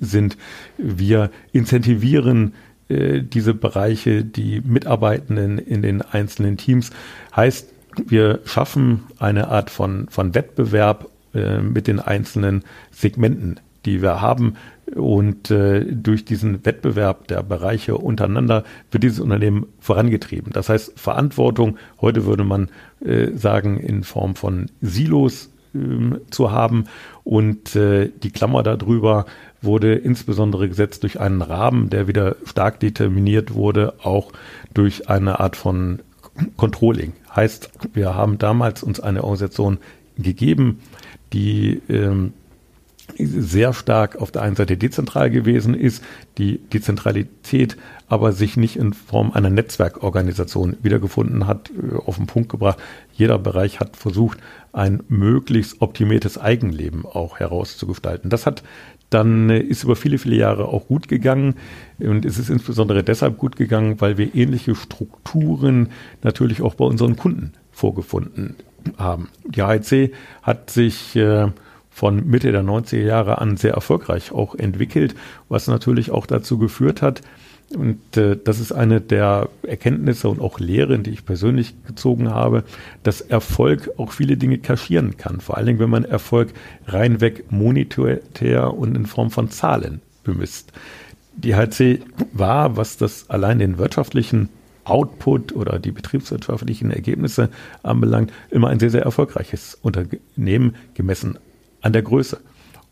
sind. 0.00 0.36
Wir 0.78 1.30
incentivieren 1.52 2.54
äh, 2.88 3.22
diese 3.22 3.54
Bereiche, 3.54 4.24
die 4.24 4.60
Mitarbeitenden 4.60 5.58
in 5.58 5.82
den 5.82 6.02
einzelnen 6.02 6.56
Teams. 6.56 6.90
Heißt, 7.34 7.68
wir 8.06 8.40
schaffen 8.44 9.04
eine 9.18 9.48
Art 9.48 9.70
von, 9.70 10.08
von 10.10 10.34
Wettbewerb 10.34 11.08
äh, 11.34 11.58
mit 11.60 11.86
den 11.86 11.98
einzelnen 11.98 12.64
Segmenten, 12.90 13.60
die 13.86 14.02
wir 14.02 14.20
haben 14.20 14.54
und 14.94 15.50
äh, 15.50 15.84
durch 15.84 16.24
diesen 16.24 16.64
Wettbewerb 16.64 17.26
der 17.28 17.42
Bereiche 17.42 17.96
untereinander 17.96 18.64
wird 18.90 19.02
dieses 19.02 19.20
Unternehmen 19.20 19.66
vorangetrieben. 19.80 20.52
Das 20.52 20.68
heißt, 20.68 20.98
Verantwortung, 20.98 21.76
heute 22.00 22.24
würde 22.24 22.44
man 22.44 22.68
äh, 23.04 23.32
sagen, 23.32 23.78
in 23.78 24.04
Form 24.04 24.36
von 24.36 24.66
Silos 24.80 25.50
äh, 25.74 26.18
zu 26.30 26.52
haben. 26.52 26.84
Und 27.24 27.74
äh, 27.74 28.10
die 28.22 28.30
Klammer 28.30 28.62
darüber 28.62 29.26
wurde 29.60 29.94
insbesondere 29.94 30.68
gesetzt 30.68 31.02
durch 31.02 31.18
einen 31.18 31.42
Rahmen, 31.42 31.90
der 31.90 32.06
wieder 32.06 32.36
stark 32.44 32.78
determiniert 32.78 33.54
wurde, 33.54 33.94
auch 34.02 34.32
durch 34.72 35.08
eine 35.08 35.40
Art 35.40 35.56
von 35.56 36.00
Controlling. 36.56 37.14
Heißt, 37.34 37.70
wir 37.92 38.14
haben 38.14 38.38
damals 38.38 38.82
uns 38.82 39.00
eine 39.00 39.24
Organisation 39.24 39.78
gegeben, 40.18 40.80
die 41.32 41.80
ähm, 41.88 42.32
sehr 43.18 43.72
stark 43.72 44.16
auf 44.16 44.30
der 44.30 44.42
einen 44.42 44.56
Seite 44.56 44.76
dezentral 44.76 45.30
gewesen 45.30 45.74
ist, 45.74 46.02
die 46.38 46.58
Dezentralität 46.58 47.76
aber 48.08 48.32
sich 48.32 48.56
nicht 48.56 48.76
in 48.76 48.92
Form 48.92 49.32
einer 49.32 49.50
Netzwerkorganisation 49.50 50.76
wiedergefunden 50.82 51.46
hat, 51.46 51.70
äh, 51.70 51.96
auf 51.96 52.16
den 52.16 52.26
Punkt 52.26 52.48
gebracht. 52.48 52.78
Jeder 53.12 53.38
Bereich 53.38 53.80
hat 53.80 53.96
versucht, 53.96 54.38
ein 54.72 55.02
möglichst 55.08 55.80
optimiertes 55.80 56.38
Eigenleben 56.38 57.04
auch 57.04 57.40
herauszugestalten. 57.40 58.30
Das 58.30 58.46
hat 58.46 58.62
dann 59.10 59.50
äh, 59.50 59.58
ist 59.58 59.84
über 59.84 59.96
viele, 59.96 60.18
viele 60.18 60.36
Jahre 60.36 60.68
auch 60.68 60.86
gut 60.86 61.08
gegangen. 61.08 61.54
Und 61.98 62.24
es 62.24 62.38
ist 62.38 62.50
insbesondere 62.50 63.02
deshalb 63.02 63.38
gut 63.38 63.56
gegangen, 63.56 64.00
weil 64.00 64.18
wir 64.18 64.34
ähnliche 64.34 64.74
Strukturen 64.74 65.90
natürlich 66.22 66.62
auch 66.62 66.74
bei 66.74 66.84
unseren 66.84 67.16
Kunden 67.16 67.52
vorgefunden 67.70 68.56
haben. 68.98 69.28
Die 69.44 69.62
HEC 69.62 70.12
hat 70.42 70.70
sich 70.70 71.16
äh, 71.16 71.48
von 71.96 72.26
Mitte 72.26 72.52
der 72.52 72.62
90er 72.62 73.00
Jahre 73.00 73.38
an 73.38 73.56
sehr 73.56 73.72
erfolgreich 73.72 74.30
auch 74.30 74.54
entwickelt, 74.54 75.14
was 75.48 75.66
natürlich 75.66 76.10
auch 76.10 76.26
dazu 76.26 76.58
geführt 76.58 77.00
hat, 77.00 77.22
Und 77.74 78.18
äh, 78.18 78.36
das 78.36 78.60
ist 78.60 78.70
eine 78.70 79.00
der 79.00 79.48
Erkenntnisse 79.62 80.28
und 80.28 80.42
auch 80.42 80.60
Lehren, 80.60 81.04
die 81.04 81.10
ich 81.12 81.24
persönlich 81.24 81.74
gezogen 81.86 82.28
habe, 82.28 82.64
dass 83.02 83.22
Erfolg 83.22 83.92
auch 83.96 84.12
viele 84.12 84.36
Dinge 84.36 84.58
kaschieren 84.58 85.16
kann. 85.16 85.40
Vor 85.40 85.56
allen 85.56 85.68
Dingen, 85.68 85.78
wenn 85.78 85.88
man 85.88 86.04
Erfolg 86.04 86.52
reinweg 86.86 87.50
monetär 87.50 88.74
und 88.74 88.94
in 88.94 89.06
Form 89.06 89.30
von 89.30 89.50
Zahlen 89.50 90.02
bemisst. 90.22 90.72
Die 91.34 91.54
HC 91.54 92.00
war, 92.34 92.76
was 92.76 92.98
das 92.98 93.30
allein 93.30 93.58
den 93.58 93.78
wirtschaftlichen 93.78 94.50
Output 94.84 95.56
oder 95.56 95.78
die 95.78 95.92
betriebswirtschaftlichen 95.92 96.90
Ergebnisse 96.90 97.48
anbelangt, 97.82 98.34
immer 98.50 98.68
ein 98.68 98.80
sehr, 98.80 98.90
sehr 98.90 99.02
erfolgreiches 99.02 99.78
Unternehmen 99.80 100.76
gemessen 100.92 101.38
an 101.86 101.92
der 101.92 102.02
Größe. 102.02 102.40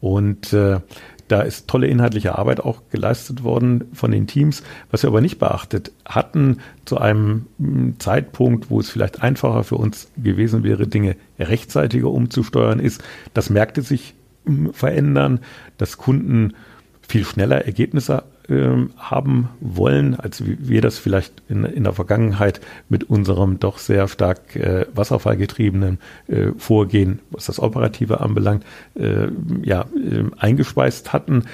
Und 0.01 0.53
äh, 0.53 0.81
da 1.29 1.41
ist 1.41 1.69
tolle 1.69 1.87
inhaltliche 1.87 2.39
Arbeit 2.39 2.61
auch 2.61 2.83
geleistet 2.91 3.43
worden 3.43 3.85
von 3.93 4.11
den 4.11 4.27
Teams. 4.27 4.63
Was 4.91 5.03
wir 5.03 5.09
aber 5.09 5.21
nicht 5.21 5.39
beachtet 5.39 5.93
hatten 6.05 6.59
zu 6.85 6.99
einem 6.99 7.47
hm, 7.59 7.99
Zeitpunkt, 7.99 8.71
wo 8.71 8.81
es 8.81 8.91
vielleicht 8.91 9.23
einfacher 9.23 9.65
für 9.65 9.77
uns 9.77 10.11
gewesen 10.17 10.63
wäre, 10.63 10.87
Dinge 10.87 11.17
rechtzeitiger 11.39 12.11
umzusteuern, 12.11 12.79
ist, 12.79 13.03
dass 13.33 13.51
Märkte 13.51 13.83
sich 13.83 14.15
hm, 14.47 14.73
verändern, 14.73 15.41
dass 15.79 15.97
Kunden 15.97 16.55
viel 17.01 17.25
schneller 17.25 17.65
Ergebnisse 17.65 18.25
ähm, 18.49 18.91
haben 18.99 19.49
wollen, 19.61 20.15
als 20.19 20.43
wir 20.45 20.81
das 20.83 20.99
vielleicht 20.99 21.43
in, 21.49 21.65
in, 21.65 21.85
der 21.85 21.95
Vergangenheit 21.95 22.61
mit 22.89 23.05
unserem 23.05 23.59
doch 23.59 23.79
sehr 23.79 24.07
stark 24.07 24.55
äh, 24.57 24.87
wasserfallgetriebenen 24.95 25.99
äh, 26.29 26.49
Vorgehen, 26.59 27.21
was 27.31 27.47
das 27.47 27.59
Operative 27.59 28.21
anbelangt, 28.21 28.65
äh, 28.97 29.29
ja, 29.63 29.83
äh, 29.83 30.25
eingespeist 30.39 31.13
hatten. 31.13 31.45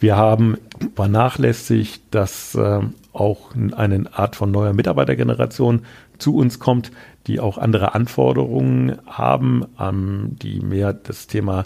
Wir 0.00 0.16
haben 0.16 0.56
vernachlässigt, 0.96 2.02
dass 2.10 2.54
äh, 2.56 2.80
auch 3.12 3.54
eine 3.54 4.06
Art 4.12 4.34
von 4.34 4.50
neuer 4.50 4.72
Mitarbeitergeneration 4.72 5.82
zu 6.18 6.36
uns 6.36 6.58
kommt, 6.58 6.90
die 7.26 7.40
auch 7.40 7.58
andere 7.58 7.94
Anforderungen 7.94 8.98
haben, 9.06 9.66
ähm, 9.78 10.36
die 10.42 10.60
mehr 10.60 10.92
das 10.92 11.26
Thema 11.26 11.64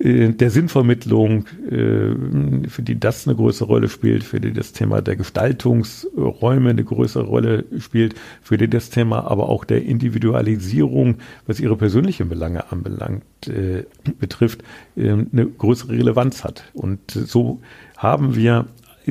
der 0.00 0.50
Sinnvermittlung, 0.50 1.46
äh, 1.68 2.68
für 2.68 2.82
die 2.82 3.00
das 3.00 3.26
eine 3.26 3.36
größere 3.36 3.66
Rolle 3.66 3.88
spielt, 3.88 4.22
für 4.22 4.40
die 4.40 4.52
das 4.52 4.72
Thema 4.72 5.02
der 5.02 5.16
Gestaltungsräume 5.16 6.70
eine 6.70 6.84
größere 6.84 7.24
Rolle 7.24 7.64
spielt, 7.78 8.14
für 8.40 8.56
die 8.56 8.68
das 8.68 8.90
Thema 8.90 9.28
aber 9.28 9.48
auch 9.48 9.64
der 9.64 9.82
Individualisierung, 9.82 11.16
was 11.46 11.58
ihre 11.58 11.76
persönlichen 11.76 12.28
Belange 12.28 12.70
anbelangt, 12.70 13.24
äh, 13.48 13.84
betrifft, 14.20 14.62
eine 14.96 15.46
größere 15.46 15.92
Relevanz 15.92 16.44
hat. 16.44 16.64
Und 16.74 17.10
so 17.10 17.60
haben 17.96 18.36
wir, 18.36 18.66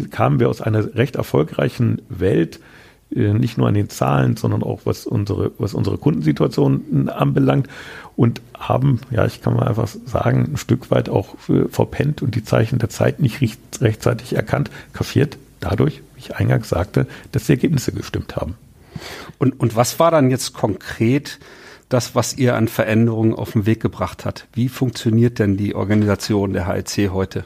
kamen 0.10 0.40
wir 0.40 0.50
aus 0.50 0.62
einer 0.62 0.96
recht 0.96 1.16
erfolgreichen 1.16 2.02
Welt, 2.10 2.60
nicht 3.10 3.58
nur 3.58 3.68
an 3.68 3.74
den 3.74 3.90
Zahlen, 3.90 4.36
sondern 4.36 4.64
auch 4.64 4.82
was 4.84 5.06
unsere, 5.06 5.52
was 5.58 5.74
unsere 5.74 5.98
Kundensituation 5.98 7.10
anbelangt 7.10 7.68
und 8.16 8.42
haben, 8.58 9.00
ja, 9.12 9.26
ich 9.26 9.42
kann 9.42 9.56
mal 9.56 9.68
einfach 9.68 9.88
sagen, 9.88 10.50
ein 10.52 10.58
Stück 10.58 10.92
weit 10.92 11.08
auch 11.08 11.36
äh, 11.50 11.68
verpennt 11.70 12.22
und 12.22 12.36
die 12.36 12.44
Zeichen 12.44 12.80
der 12.80 12.90
Zeit 12.90 13.20
nicht 13.20 13.42
rechtzeitig 13.80 14.36
erkannt, 14.36 14.72
kaschiert 14.94 15.38
dadurch, 15.60 16.02
wie 16.16 16.20
ich 16.20 16.36
eingangs 16.36 16.70
sagte, 16.70 17.08
dass 17.32 17.46
die 17.46 17.54
Ergebnisse 17.54 17.92
gestimmt 17.92 18.36
haben. 18.36 18.56
Und, 19.38 19.60
und 19.60 19.76
was 19.76 20.00
war 20.00 20.12
dann 20.12 20.30
jetzt 20.30 20.54
konkret 20.54 21.40
das, 21.90 22.16
was 22.16 22.34
ihr 22.34 22.56
an 22.56 22.68
Veränderungen 22.68 23.34
auf 23.34 23.52
den 23.52 23.66
Weg 23.66 23.80
gebracht 23.80 24.26
hat? 24.26 24.48
Wie 24.54 24.70
funktioniert 24.70 25.40
denn 25.40 25.56
die 25.56 25.76
Organisation 25.76 26.54
der 26.54 26.68
HLC 26.68 27.12
heute? 27.12 27.46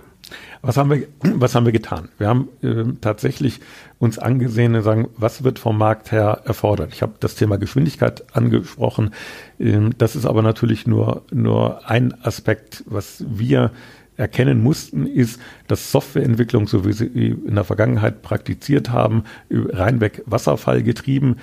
Was 0.61 0.77
haben 0.77 0.89
wir, 0.89 1.07
was 1.21 1.55
haben 1.55 1.65
wir 1.65 1.71
getan? 1.71 2.09
Wir 2.17 2.27
haben 2.27 2.49
äh, 2.61 2.83
tatsächlich 3.01 3.59
uns 3.99 4.19
angesehen 4.19 4.75
und 4.75 4.83
sagen, 4.83 5.07
was 5.17 5.43
wird 5.43 5.59
vom 5.59 5.77
Markt 5.77 6.11
her 6.11 6.41
erfordert? 6.45 6.93
Ich 6.93 7.01
habe 7.01 7.13
das 7.19 7.35
Thema 7.35 7.57
Geschwindigkeit 7.57 8.23
angesprochen. 8.35 9.11
Ähm, 9.59 9.91
das 9.97 10.15
ist 10.15 10.25
aber 10.25 10.41
natürlich 10.41 10.87
nur, 10.87 11.23
nur 11.31 11.89
ein 11.89 12.13
Aspekt, 12.23 12.83
was 12.87 13.23
wir 13.27 13.71
erkennen 14.17 14.61
mussten, 14.61 15.07
ist, 15.07 15.41
dass 15.67 15.91
Softwareentwicklung, 15.91 16.67
so 16.67 16.85
wie 16.85 16.93
sie 16.93 17.05
in 17.05 17.55
der 17.55 17.63
Vergangenheit 17.63 18.21
praktiziert 18.21 18.91
haben, 18.91 19.23
reinweg 19.49 20.21
Wasserfall 20.25 20.83
getrieben, 20.83 21.37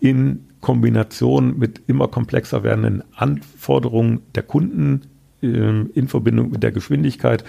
in 0.00 0.48
Kombination 0.60 1.58
mit 1.58 1.82
immer 1.86 2.08
komplexer 2.08 2.62
werdenden 2.62 3.02
Anforderungen 3.14 4.20
der 4.34 4.44
Kunden 4.44 5.02
ähm, 5.42 5.90
in 5.94 6.08
Verbindung 6.08 6.50
mit 6.50 6.62
der 6.62 6.72
Geschwindigkeit 6.72 7.44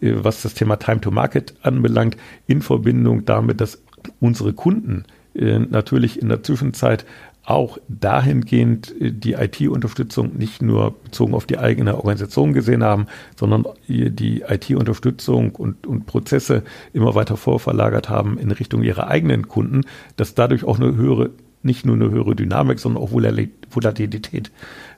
was 0.00 0.42
das 0.42 0.54
Thema 0.54 0.76
Time 0.76 1.00
to 1.00 1.10
Market 1.10 1.54
anbelangt, 1.62 2.16
in 2.46 2.62
Verbindung 2.62 3.24
damit, 3.24 3.60
dass 3.60 3.82
unsere 4.20 4.52
Kunden 4.52 5.04
äh, 5.34 5.58
natürlich 5.58 6.20
in 6.20 6.28
der 6.28 6.42
Zwischenzeit 6.42 7.04
auch 7.46 7.78
dahingehend 7.88 8.94
äh, 9.00 9.12
die 9.12 9.34
IT-Unterstützung 9.34 10.36
nicht 10.36 10.62
nur 10.62 10.94
bezogen 11.04 11.34
auf 11.34 11.46
die 11.46 11.58
eigene 11.58 11.96
Organisation 11.96 12.52
gesehen 12.52 12.82
haben, 12.82 13.06
sondern 13.36 13.64
die 13.88 14.42
IT-Unterstützung 14.42 15.54
und, 15.54 15.86
und 15.86 16.06
Prozesse 16.06 16.62
immer 16.92 17.14
weiter 17.14 17.36
vorverlagert 17.36 18.08
haben 18.08 18.38
in 18.38 18.50
Richtung 18.50 18.82
ihrer 18.82 19.08
eigenen 19.08 19.48
Kunden, 19.48 19.82
dass 20.16 20.34
dadurch 20.34 20.64
auch 20.64 20.78
eine 20.78 20.96
höhere, 20.96 21.30
nicht 21.62 21.86
nur 21.86 21.94
eine 21.94 22.10
höhere 22.10 22.34
Dynamik, 22.34 22.80
sondern 22.80 23.02
auch 23.02 23.12
Volatilität 23.12 24.50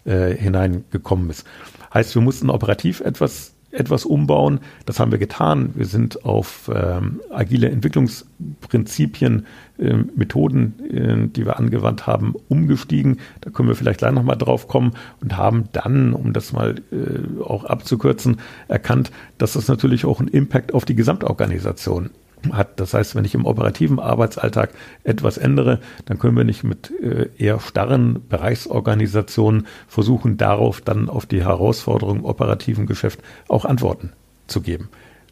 äh, 0.05 0.35
hineingekommen 0.35 1.31
ist. 1.31 1.47
Heißt, 1.93 2.15
wir 2.15 2.23
mussten 2.23 2.51
operativ 2.51 3.01
etwas 3.01 3.55
etwas 3.71 4.05
umbauen. 4.05 4.61
Das 4.87 4.99
haben 4.99 5.11
wir 5.11 5.19
getan. 5.19 5.71
Wir 5.75 5.87
sind 5.87 6.25
auf 6.25 6.71
ähm, 6.75 7.21
agile 7.31 7.71
Entwicklungsprinzipien, 7.71 9.47
äh, 9.79 9.95
Methoden, 10.17 10.75
äh, 10.91 11.29
die 11.29 11.45
wir 11.45 11.59
angewandt 11.59 12.07
haben, 12.07 12.35
umgestiegen. 12.49 13.19
Da 13.41 13.51
können 13.51 13.69
wir 13.69 13.77
vielleicht 13.77 13.99
gleich 13.99 14.13
nochmal 14.13 14.39
drauf 14.39 14.69
kommen 14.69 14.93
und 15.21 15.37
haben 15.37 15.65
dann, 15.73 16.15
um 16.15 16.33
das 16.33 16.53
mal 16.53 16.77
äh, 16.93 17.43
auch 17.43 17.65
abzukürzen, 17.65 18.39
erkannt, 18.69 19.11
dass 19.37 19.53
das 19.53 19.69
natürlich 19.69 20.05
auch 20.05 20.21
einen 20.21 20.29
Impact 20.29 20.73
auf 20.73 20.85
die 20.85 20.95
Gesamtorganisation 20.95 22.11
hat. 22.53 22.81
Das 22.81 22.95
heißt, 22.95 23.15
wenn 23.15 23.25
ich 23.25 23.35
im 23.35 23.47
operativen 23.47 23.99
Arbeitsalltag 23.99 24.71
etwas 25.05 25.39
ändere, 25.39 25.81
dann 26.07 26.19
können 26.19 26.37
wir 26.37 26.45
nicht 26.45 26.65
mit 26.65 26.93
äh, 27.01 27.29
eher 27.37 27.61
starren 27.61 28.27
Bereichsorganisationen 28.29 29.67
versuchen, 29.89 30.37
darauf 30.37 30.81
dann 30.81 31.09
auf 31.09 31.27
die 31.27 31.45
Herausforderungen 31.45 32.21
im 32.21 32.25
operativen 32.25 32.87
Geschäft 32.87 33.21
auch 33.49 33.65
Antworten 33.65 34.13
zu 34.47 34.61
geben. 34.61 34.89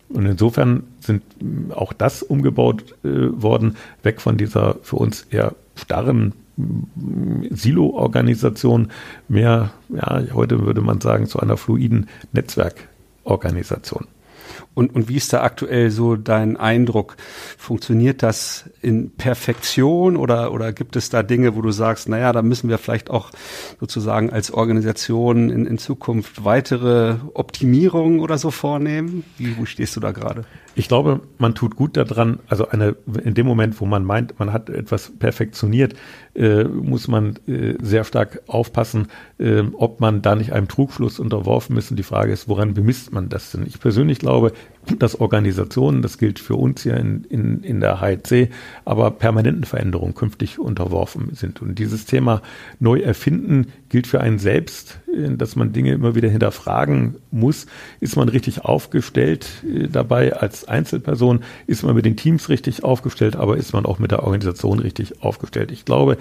Und 0.09 0.27
insofern 0.27 0.85
sind 1.01 1.23
mm, 1.41 1.73
auch 1.73 1.93
das 1.93 2.23
umgebaut 2.23 2.95
äh, 3.05 3.09
worden, 3.09 3.77
weg 4.03 4.21
von 4.21 4.37
dieser 4.37 4.77
für 4.83 4.97
uns 4.97 5.23
eher 5.31 5.55
starren 5.75 6.33
mm, 6.57 7.47
Silo-Organisation, 7.51 8.91
mehr, 9.29 9.71
ja, 9.89 10.23
heute 10.33 10.65
würde 10.65 10.81
man 10.81 11.01
sagen, 11.01 11.27
zu 11.27 11.41
einer 11.41 11.57
fluiden 11.57 12.09
Netzwerkorganisation. 12.33 14.07
Und, 14.77 14.95
und 14.95 15.09
wie 15.09 15.17
ist 15.17 15.33
da 15.33 15.43
aktuell 15.43 15.91
so 15.91 16.17
dein 16.17 16.59
Eindruck? 16.59 17.17
Funktioniert 17.57 18.23
das 18.23 18.69
in 18.83 19.11
Perfektion 19.11 20.19
oder, 20.19 20.53
oder 20.53 20.75
gibt 20.75 20.97
es 20.97 21.09
da 21.09 21.23
Dinge, 21.23 21.57
wo 21.57 21.63
du 21.63 21.71
sagst, 21.71 22.11
naja, 22.11 22.31
da 22.35 22.43
müssen 22.43 22.69
wir 22.69 22.77
vielleicht 22.77 23.09
auch 23.09 23.31
sozusagen 23.81 24.29
als 24.29 24.51
Organisation 24.51 25.49
in, 25.49 25.65
in 25.65 25.79
Zukunft 25.79 26.45
weitere 26.45 27.15
Optimierungen 27.33 28.21
oder 28.21 28.37
so 28.37 28.51
vornehmen? 28.51 29.25
Wie, 29.39 29.57
wo 29.57 29.65
stehst 29.65 29.97
du 29.97 30.01
da 30.01 30.13
gerade? 30.13 30.45
Ich 30.79 30.89
glaube, 30.89 31.23
man 31.39 31.55
tut 31.55 31.75
gut 31.75 31.97
daran, 31.97 32.41
also 32.49 32.69
eine, 32.69 32.97
in 33.25 33.33
dem 33.33 33.47
Moment, 33.47 33.81
wo 33.81 33.87
man 33.87 34.05
meint, 34.05 34.39
man 34.39 34.53
hat 34.53 34.69
etwas 34.69 35.11
perfektioniert, 35.19 35.95
äh, 36.35 36.65
muss 36.65 37.09
man 37.09 37.39
äh, 37.49 37.77
sehr 37.81 38.05
stark 38.05 38.43
aufpassen, 38.47 39.09
äh, 39.39 39.63
ob 39.73 40.01
man 40.03 40.21
da 40.21 40.35
nicht 40.35 40.53
einem 40.53 40.69
Trugschluss 40.69 41.19
unterworfen 41.19 41.79
ist. 41.79 41.91
Und 41.91 41.97
die 41.97 42.03
Frage 42.03 42.31
ist, 42.31 42.47
woran 42.47 42.75
bemisst 42.75 43.11
man 43.11 43.31
das 43.31 43.53
denn? 43.53 43.65
Ich 43.67 43.81
persönlich 43.81 44.19
glaube, 44.19 44.53
dass 44.99 45.21
Organisationen, 45.21 46.03
das 46.03 46.19
gilt 46.19 46.39
für 46.39 46.55
uns 46.55 46.83
hier 46.83 46.97
in, 46.97 47.25
in, 47.25 47.63
in 47.63 47.81
der 47.81 48.01
HEC, 48.01 48.51
aber 48.85 49.11
permanenten 49.11 49.65
Veränderungen 49.65 50.15
künftig 50.15 50.59
unterworfen 50.59 51.31
sind. 51.35 51.61
Und 51.61 51.79
dieses 51.79 52.07
Thema 52.07 52.43
neu 52.79 53.01
erfinden 53.01 53.67
gilt 53.89 54.07
für 54.07 54.21
einen 54.21 54.39
selbst, 54.39 55.01
äh, 55.13 55.37
dass 55.37 55.57
man 55.57 55.73
Dinge 55.73 55.93
immer 55.93 56.15
wieder 56.15 56.29
hinterfragen 56.29 57.17
muss. 57.31 57.67
Ist 58.01 58.17
man 58.17 58.29
richtig 58.29 58.65
aufgestellt 58.65 59.65
äh, 59.65 59.89
dabei 59.89 60.35
als 60.35 60.67
Einzelperson? 60.69 61.41
Ist 61.67 61.83
man 61.83 61.95
mit 61.95 62.05
den 62.05 62.17
Teams 62.17 62.49
richtig 62.49 62.85
aufgestellt? 62.85 63.37
Aber 63.37 63.57
ist 63.57 63.73
man 63.73 63.87
auch 63.87 63.99
mit 63.99 64.13
der 64.13 64.23
Organisation 64.23 64.79
richtig 64.79 65.23
aufgestellt? 65.23 65.73
Ich 65.73 65.85
glaube, 65.85 66.17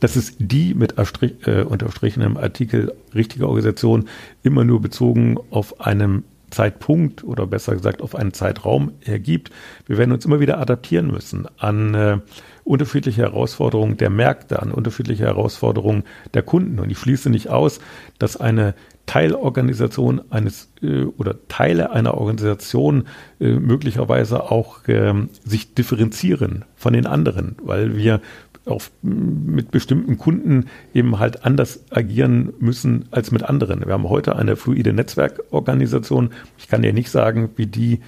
dass 0.00 0.16
es 0.16 0.34
die 0.38 0.74
mit 0.74 0.94
äh, 0.98 1.62
unterstrichenem 1.62 2.36
Artikel 2.36 2.92
richtige 3.14 3.46
Organisation 3.46 4.08
immer 4.42 4.64
nur 4.64 4.80
bezogen 4.80 5.36
auf 5.50 5.80
einem 5.80 6.24
Zeitpunkt 6.50 7.24
oder 7.24 7.46
besser 7.46 7.74
gesagt 7.74 8.02
auf 8.02 8.14
einen 8.14 8.32
Zeitraum 8.32 8.92
ergibt. 9.04 9.50
Wir 9.86 9.98
werden 9.98 10.12
uns 10.12 10.24
immer 10.24 10.40
wieder 10.40 10.58
adaptieren 10.58 11.08
müssen 11.08 11.46
an 11.58 11.94
äh, 11.94 12.18
unterschiedliche 12.64 13.22
Herausforderungen 13.22 13.96
der 13.96 14.10
Märkte, 14.10 14.60
an 14.60 14.72
unterschiedliche 14.72 15.24
Herausforderungen 15.24 16.04
der 16.34 16.42
Kunden. 16.42 16.78
Und 16.78 16.90
ich 16.90 16.98
schließe 16.98 17.30
nicht 17.30 17.48
aus, 17.48 17.80
dass 18.18 18.36
eine 18.36 18.74
Teilorganisation 19.06 20.20
eines 20.30 20.70
äh, 20.82 21.04
oder 21.04 21.36
Teile 21.48 21.90
einer 21.90 22.14
Organisation 22.14 23.08
äh, 23.40 23.52
möglicherweise 23.52 24.50
auch 24.50 24.86
äh, 24.86 25.14
sich 25.44 25.74
differenzieren 25.74 26.66
von 26.76 26.92
den 26.92 27.06
anderen, 27.06 27.56
weil 27.62 27.96
wir 27.96 28.20
auf, 28.68 28.90
mit 29.02 29.70
bestimmten 29.70 30.18
Kunden 30.18 30.66
eben 30.94 31.18
halt 31.18 31.44
anders 31.44 31.84
agieren 31.90 32.52
müssen 32.58 33.06
als 33.10 33.30
mit 33.30 33.42
anderen. 33.42 33.84
Wir 33.84 33.92
haben 33.92 34.08
heute 34.08 34.36
eine 34.36 34.56
fluide 34.56 34.92
Netzwerkorganisation. 34.92 36.30
Ich 36.58 36.68
kann 36.68 36.82
dir 36.82 36.92
nicht 36.92 37.10
sagen, 37.10 37.50
wie 37.56 37.66
die 37.66 38.00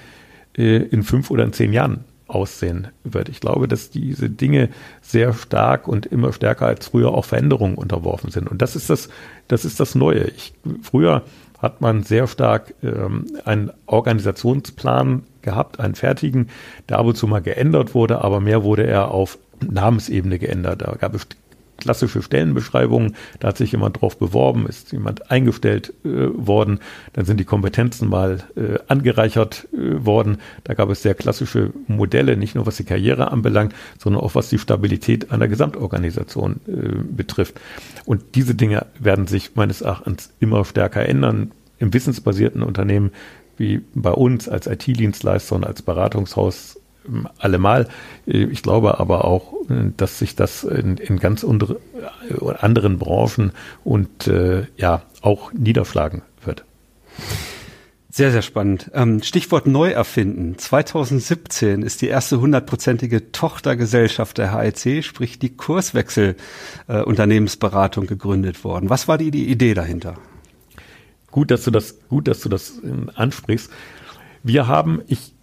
äh, 0.57 0.77
in 0.77 1.03
fünf 1.03 1.31
oder 1.31 1.45
in 1.45 1.53
zehn 1.53 1.73
Jahren 1.73 2.05
aussehen 2.31 2.89
wird. 3.05 3.29
Ich 3.29 3.41
glaube, 3.41 3.69
dass 3.69 3.91
diese 3.91 4.31
Dinge 4.31 4.69
sehr 5.03 5.33
stark 5.33 5.89
und 5.89 6.07
immer 6.07 6.33
stärker 6.33 6.67
als 6.67 6.87
früher 6.87 7.13
auch 7.13 7.25
Veränderungen 7.25 7.75
unterworfen 7.75 8.31
sind. 8.31 8.49
Und 8.49 8.63
das 8.63 8.77
ist 8.77 8.89
das, 8.89 9.09
das 9.49 9.65
ist 9.65 9.81
das 9.81 9.95
Neue. 9.95 10.29
Ich, 10.29 10.53
früher 10.83 11.25
hat 11.59 11.81
man 11.81 12.03
sehr 12.03 12.27
stark 12.27 12.75
ähm, 12.83 13.27
einen 13.45 13.71
Organisationsplan 13.87 15.25
gehabt, 15.43 15.81
einen 15.81 15.95
fertigen, 15.95 16.49
der 16.89 16.99
ab 16.99 17.07
und 17.07 17.17
zu 17.17 17.27
mal 17.27 17.41
geändert 17.41 17.95
wurde, 17.95 18.23
aber 18.23 18.41
mehr 18.41 18.63
wurde 18.65 18.87
er 18.87 19.11
auf 19.11 19.39
Namensebene 19.61 20.39
geändert. 20.39 20.83
Da 20.83 20.95
gab 20.99 21.15
es 21.15 21.27
klassische 21.81 22.23
Stellenbeschreibungen, 22.23 23.17
da 23.41 23.49
hat 23.49 23.57
sich 23.57 23.73
jemand 23.73 24.01
drauf 24.01 24.19
beworben, 24.19 24.67
ist 24.69 24.93
jemand 24.93 25.31
eingestellt 25.31 25.93
äh, 26.05 26.29
worden, 26.35 26.79
dann 27.15 27.25
sind 27.25 27.41
die 27.41 27.45
Kompetenzen 27.45 28.09
mal 28.09 28.45
äh, 28.55 28.79
angereichert 28.87 29.67
äh, 29.73 30.05
worden. 30.05 30.39
Da 30.65 30.75
gab 30.75 30.91
es 30.91 31.03
sehr 31.03 31.15
klassische 31.15 31.73
Modelle, 31.89 32.37
nicht 32.37 32.55
nur 32.55 32.67
was 32.67 32.77
die 32.77 32.85
Karriere 32.85 33.33
anbelangt, 33.33 33.75
sondern 33.99 34.23
auch 34.23 34.35
was 34.35 34.51
die 34.51 34.59
Stabilität 34.59 35.33
einer 35.33 35.49
Gesamtorganisation 35.49 36.61
äh, 36.69 37.03
betrifft. 37.11 37.59
Und 38.05 38.23
diese 38.35 38.55
Dinge 38.55 38.87
werden 38.99 39.27
sich 39.27 39.57
meines 39.57 39.81
Erachtens 39.81 40.31
immer 40.39 40.65
stärker 40.65 41.07
ändern. 41.07 41.51
Im 41.79 41.95
wissensbasierten 41.95 42.63
Unternehmen 42.63 43.11
wie 43.61 43.83
bei 43.95 44.11
uns 44.11 44.49
als 44.49 44.67
IT-Dienstleister 44.67 45.55
und 45.55 45.65
als 45.65 45.83
Beratungshaus 45.83 46.81
allemal. 47.39 47.89
Ich 48.27 48.63
glaube 48.63 48.99
aber 48.99 49.25
auch, 49.25 49.53
dass 49.97 50.19
sich 50.19 50.35
das 50.35 50.65
in, 50.65 50.97
in 50.97 51.19
ganz 51.19 51.43
unter, 51.43 51.77
anderen 52.59 52.99
Branchen 52.99 53.53
und 53.85 54.27
äh, 54.27 54.67
ja 54.77 55.03
auch 55.23 55.53
niederschlagen 55.53 56.23
wird. 56.45 56.65
Sehr, 58.13 58.33
sehr 58.33 58.43
spannend. 58.43 58.91
Ähm, 58.93 59.23
Stichwort 59.23 59.67
neu 59.67 59.91
erfinden. 59.91 60.59
2017 60.59 61.83
ist 61.83 62.03
die 62.03 62.09
erste 62.09 62.41
hundertprozentige 62.41 63.31
Tochtergesellschaft 63.31 64.39
der 64.39 64.53
HEC, 64.53 65.05
sprich 65.05 65.39
die 65.39 65.57
Kurswechsel 65.57 66.35
äh, 66.89 67.03
Unternehmensberatung 67.03 68.07
gegründet 68.07 68.65
worden. 68.65 68.91
Was 68.91 69.07
war 69.07 69.17
die, 69.17 69.31
die 69.31 69.49
Idee 69.49 69.75
dahinter? 69.75 70.17
Gut, 71.31 71.51
dass 71.51 71.65
du 71.65 71.71
das, 71.71 71.97
gut, 72.09 72.29
dass 72.29 72.41
du 72.41 72.49
das 72.49 72.81
ähm, 72.83 73.11
ansprichst. 73.15 73.71
Wir 74.43 74.67
haben, 74.67 75.03
ich 75.07 75.35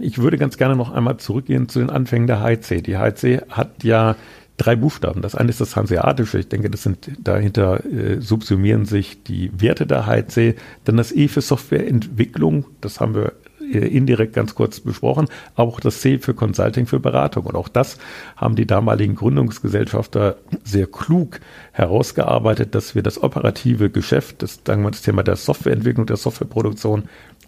ich 0.00 0.18
würde 0.18 0.38
ganz 0.38 0.56
gerne 0.56 0.76
noch 0.76 0.90
einmal 0.90 1.18
zurückgehen 1.18 1.68
zu 1.68 1.78
den 1.78 1.90
Anfängen 1.90 2.26
der 2.26 2.42
HEC. 2.42 2.82
Die 2.82 2.96
HEC 2.96 3.42
hat 3.50 3.84
ja 3.84 4.16
drei 4.56 4.76
Buchstaben. 4.76 5.22
Das 5.22 5.34
eine 5.34 5.50
ist 5.50 5.60
das 5.60 5.76
Hanseatische. 5.76 6.38
Ich 6.38 6.48
denke, 6.48 6.70
das 6.70 6.82
sind 6.82 7.10
dahinter 7.18 7.84
äh, 7.84 8.20
subsumieren 8.20 8.84
sich 8.84 9.22
die 9.22 9.50
Werte 9.60 9.86
der 9.86 10.06
HEC. 10.06 10.56
Dann 10.84 10.96
das 10.96 11.12
E 11.12 11.28
für 11.28 11.40
Softwareentwicklung. 11.40 12.64
Das 12.80 13.00
haben 13.00 13.14
wir 13.14 13.32
indirekt 13.78 14.34
ganz 14.34 14.54
kurz 14.54 14.80
besprochen. 14.80 15.28
Auch 15.54 15.80
das 15.80 16.00
C 16.00 16.18
für 16.18 16.34
Consulting 16.34 16.86
für 16.86 17.00
Beratung. 17.00 17.46
Und 17.46 17.56
auch 17.56 17.68
das 17.68 17.98
haben 18.36 18.56
die 18.56 18.66
damaligen 18.66 19.14
Gründungsgesellschafter 19.14 20.36
sehr 20.64 20.86
klug 20.86 21.40
herausgearbeitet, 21.72 22.74
dass 22.74 22.94
wir 22.94 23.02
das 23.02 23.22
operative 23.22 23.90
Geschäft, 23.90 24.42
das, 24.42 24.60
sagen 24.66 24.82
wir, 24.82 24.90
das 24.90 25.02
Thema 25.02 25.22
der 25.22 25.36
Softwareentwicklung, 25.36 26.06
der 26.06 26.16
Softwareproduktion 26.16 27.04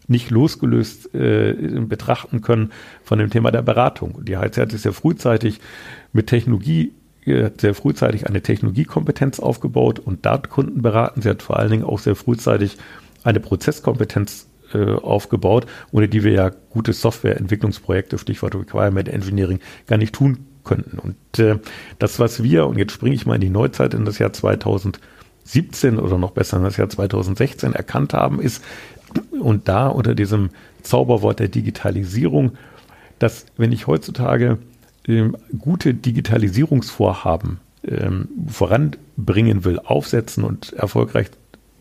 nicht 0.06 0.30
losgelöst 0.30 1.14
äh, 1.14 1.54
betrachten 1.80 2.42
können 2.42 2.72
von 3.02 3.18
dem 3.18 3.30
Thema 3.30 3.50
der 3.50 3.62
Beratung. 3.62 4.24
Die 4.24 4.36
HZ 4.36 4.58
hat 4.58 4.70
sich 4.72 4.82
sehr 4.82 4.92
frühzeitig 4.92 5.60
mit 6.12 6.26
Technologie 6.26 6.92
äh, 7.24 7.50
sehr 7.58 7.74
frühzeitig 7.74 8.26
eine 8.26 8.42
Technologiekompetenz 8.42 9.40
aufgebaut 9.40 9.98
und 9.98 10.26
dort 10.26 10.50
Kunden 10.50 10.82
beraten. 10.82 11.22
Sie 11.22 11.28
hat 11.28 11.42
vor 11.42 11.58
allen 11.58 11.70
Dingen 11.70 11.84
auch 11.84 11.98
sehr 11.98 12.16
frühzeitig 12.16 12.76
eine 13.22 13.40
Prozesskompetenz 13.40 14.46
äh, 14.74 14.94
aufgebaut, 14.94 15.66
ohne 15.92 16.08
die 16.08 16.24
wir 16.24 16.32
ja 16.32 16.50
gute 16.70 16.92
Softwareentwicklungsprojekte, 16.92 18.18
Stichwort 18.18 18.54
Requirement 18.54 19.08
Engineering, 19.08 19.60
gar 19.86 19.98
nicht 19.98 20.14
tun 20.14 20.46
könnten. 20.64 20.98
Und 20.98 21.38
äh, 21.38 21.58
das, 21.98 22.18
was 22.18 22.42
wir, 22.42 22.66
und 22.66 22.78
jetzt 22.78 22.92
springe 22.92 23.14
ich 23.14 23.26
mal 23.26 23.36
in 23.36 23.40
die 23.40 23.50
Neuzeit, 23.50 23.94
in 23.94 24.04
das 24.04 24.18
Jahr 24.18 24.32
2017 24.32 25.98
oder 25.98 26.18
noch 26.18 26.32
besser 26.32 26.56
in 26.56 26.64
das 26.64 26.76
Jahr 26.76 26.88
2016 26.88 27.72
erkannt 27.74 28.14
haben, 28.14 28.40
ist, 28.40 28.62
und 29.30 29.68
da 29.68 29.88
unter 29.88 30.14
diesem 30.14 30.50
Zauberwort 30.82 31.38
der 31.38 31.48
Digitalisierung, 31.48 32.52
dass 33.18 33.46
wenn 33.56 33.72
ich 33.72 33.86
heutzutage 33.86 34.58
ähm, 35.06 35.36
gute 35.58 35.94
Digitalisierungsvorhaben 35.94 37.60
ähm, 37.86 38.28
voranbringen 38.48 39.64
will, 39.64 39.78
aufsetzen 39.78 40.44
und 40.44 40.72
erfolgreich 40.72 41.28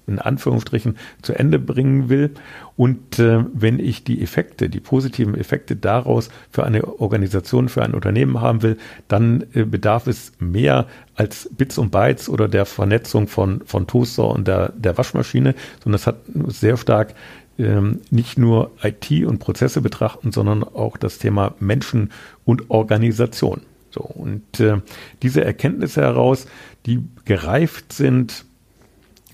in 0.07 0.19
Anführungsstrichen 0.19 0.97
zu 1.21 1.33
Ende 1.33 1.59
bringen 1.59 2.09
will. 2.09 2.31
Und 2.75 3.19
äh, 3.19 3.43
wenn 3.53 3.79
ich 3.79 4.03
die 4.03 4.21
Effekte, 4.21 4.69
die 4.69 4.79
positiven 4.79 5.35
Effekte 5.35 5.75
daraus 5.75 6.29
für 6.49 6.63
eine 6.63 6.99
Organisation, 6.99 7.69
für 7.69 7.83
ein 7.83 7.93
Unternehmen 7.93 8.41
haben 8.41 8.61
will, 8.63 8.77
dann 9.07 9.45
äh, 9.53 9.63
bedarf 9.63 10.07
es 10.07 10.33
mehr 10.39 10.87
als 11.15 11.49
Bits 11.51 11.77
und 11.77 11.91
Bytes 11.91 12.29
oder 12.29 12.47
der 12.47 12.65
Vernetzung 12.65 13.27
von, 13.27 13.61
von 13.65 13.87
Toaster 13.87 14.27
und 14.27 14.47
der, 14.47 14.73
der 14.75 14.97
Waschmaschine, 14.97 15.55
sondern 15.83 15.95
es 15.99 16.07
hat 16.07 16.17
sehr 16.47 16.77
stark 16.77 17.13
ähm, 17.59 18.01
nicht 18.09 18.37
nur 18.37 18.71
IT 18.81 19.11
und 19.25 19.39
Prozesse 19.39 19.81
betrachten, 19.81 20.31
sondern 20.31 20.63
auch 20.63 20.97
das 20.97 21.19
Thema 21.19 21.53
Menschen 21.59 22.11
und 22.45 22.69
Organisation. 22.69 23.61
So, 23.91 24.01
und 24.01 24.59
äh, 24.59 24.77
diese 25.21 25.45
Erkenntnisse 25.45 26.01
heraus, 26.01 26.47
die 26.87 27.03
gereift 27.25 27.93
sind, 27.93 28.45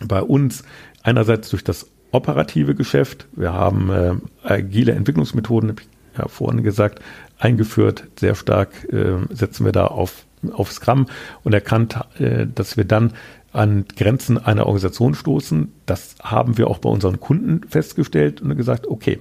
bei 0.05 0.21
uns 0.21 0.63
einerseits 1.03 1.49
durch 1.49 1.63
das 1.63 1.87
operative 2.11 2.75
Geschäft. 2.75 3.27
Wir 3.33 3.53
haben 3.53 3.89
äh, 3.89 4.15
agile 4.43 4.93
Entwicklungsmethoden, 4.93 5.69
habe 5.69 5.81
ich 5.81 6.17
ja 6.17 6.27
vorhin 6.27 6.63
gesagt, 6.63 6.99
eingeführt. 7.37 8.07
Sehr 8.19 8.35
stark 8.35 8.91
äh, 8.91 9.17
setzen 9.29 9.65
wir 9.65 9.71
da 9.71 9.85
auf, 9.85 10.25
auf 10.51 10.71
Scrum 10.71 11.07
und 11.43 11.53
erkannt, 11.53 11.99
äh, 12.17 12.47
dass 12.47 12.77
wir 12.77 12.85
dann 12.85 13.13
an 13.51 13.85
Grenzen 13.95 14.37
einer 14.37 14.67
Organisation 14.67 15.15
stoßen. 15.15 15.71
Das 15.85 16.15
haben 16.21 16.57
wir 16.57 16.67
auch 16.67 16.79
bei 16.79 16.89
unseren 16.89 17.19
Kunden 17.19 17.67
festgestellt 17.67 18.41
und 18.41 18.55
gesagt, 18.55 18.87
okay, 18.87 19.19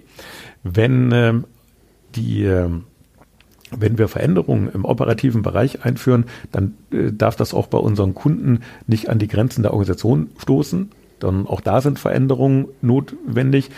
wenn 0.62 1.12
äh, 1.12 1.34
die 2.14 2.44
äh, 2.44 2.70
wenn 3.76 3.98
wir 3.98 4.08
Veränderungen 4.08 4.70
im 4.72 4.84
operativen 4.84 5.42
Bereich 5.42 5.84
einführen, 5.84 6.24
dann 6.52 6.74
äh, 6.90 7.12
darf 7.12 7.36
das 7.36 7.54
auch 7.54 7.66
bei 7.66 7.78
unseren 7.78 8.14
Kunden 8.14 8.60
nicht 8.86 9.08
an 9.08 9.18
die 9.18 9.28
Grenzen 9.28 9.62
der 9.62 9.72
Organisation 9.72 10.30
stoßen. 10.38 10.90
Dann 11.18 11.46
auch 11.46 11.60
da 11.60 11.80
sind 11.80 11.98
Veränderungen 11.98 12.68
notwendig. 12.80 13.70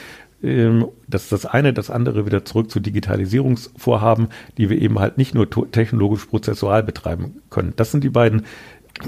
Ähm, 0.43 0.87
das 1.09 1.25
ist 1.25 1.33
das 1.33 1.47
eine, 1.47 1.73
das 1.73 1.91
andere 1.91 2.27
wieder 2.27 2.45
zurück 2.45 2.71
zu 2.71 2.81
Digitalisierungsvorhaben, 2.81 4.29
die 4.59 4.71
wir 4.71 4.81
eben 4.81 4.99
halt 4.99 5.19
nicht 5.19 5.35
nur 5.35 5.49
technologisch 5.71 6.27
prozessual 6.27 6.83
betreiben 6.83 7.37
können. 7.51 7.73
Das 7.77 7.91
sind 7.91 8.05
die 8.05 8.11
beiden 8.11 8.45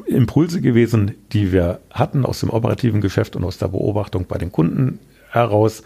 Impulse 0.07 0.61
gewesen, 0.61 1.12
die 1.33 1.53
wir 1.53 1.81
hatten 1.90 2.25
aus 2.25 2.40
dem 2.40 2.51
operativen 2.51 3.01
Geschäft 3.01 3.37
und 3.37 3.45
aus 3.45 3.59
der 3.59 3.68
Beobachtung 3.68 4.27
bei 4.27 4.38
den 4.38 4.53
Kunden 4.53 4.99
heraus 5.31 5.83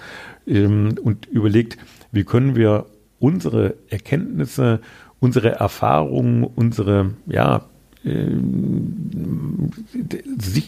ähm, 0.47 0.97
und 1.03 1.27
überlegt, 1.27 1.79
wie 2.13 2.25
können 2.25 2.57
wir 2.57 2.87
unsere 3.19 3.75
Erkenntnisse, 3.89 4.81
unsere 5.21 5.53
Erfahrungen, 5.53 6.45
unsere, 6.45 7.15
ja, 7.27 7.63
äh, 8.05 8.31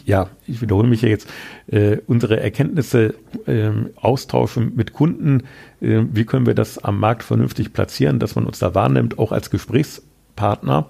ja, 0.05 0.29
ich 0.47 0.61
wiederhole 0.61 0.87
mich 0.87 1.01
ja 1.01 1.09
jetzt, 1.09 1.29
äh, 1.67 1.97
unsere 2.07 2.39
Erkenntnisse 2.39 3.15
äh, 3.45 3.69
austauschen 3.95 4.73
mit 4.75 4.93
Kunden. 4.93 5.43
Äh, 5.81 6.03
wie 6.11 6.25
können 6.25 6.45
wir 6.45 6.55
das 6.55 6.77
am 6.79 6.99
Markt 6.99 7.23
vernünftig 7.23 7.73
platzieren, 7.73 8.19
dass 8.19 8.35
man 8.35 8.45
uns 8.45 8.59
da 8.59 8.75
wahrnimmt, 8.75 9.19
auch 9.19 9.31
als 9.31 9.49
Gesprächspartner 9.49 10.87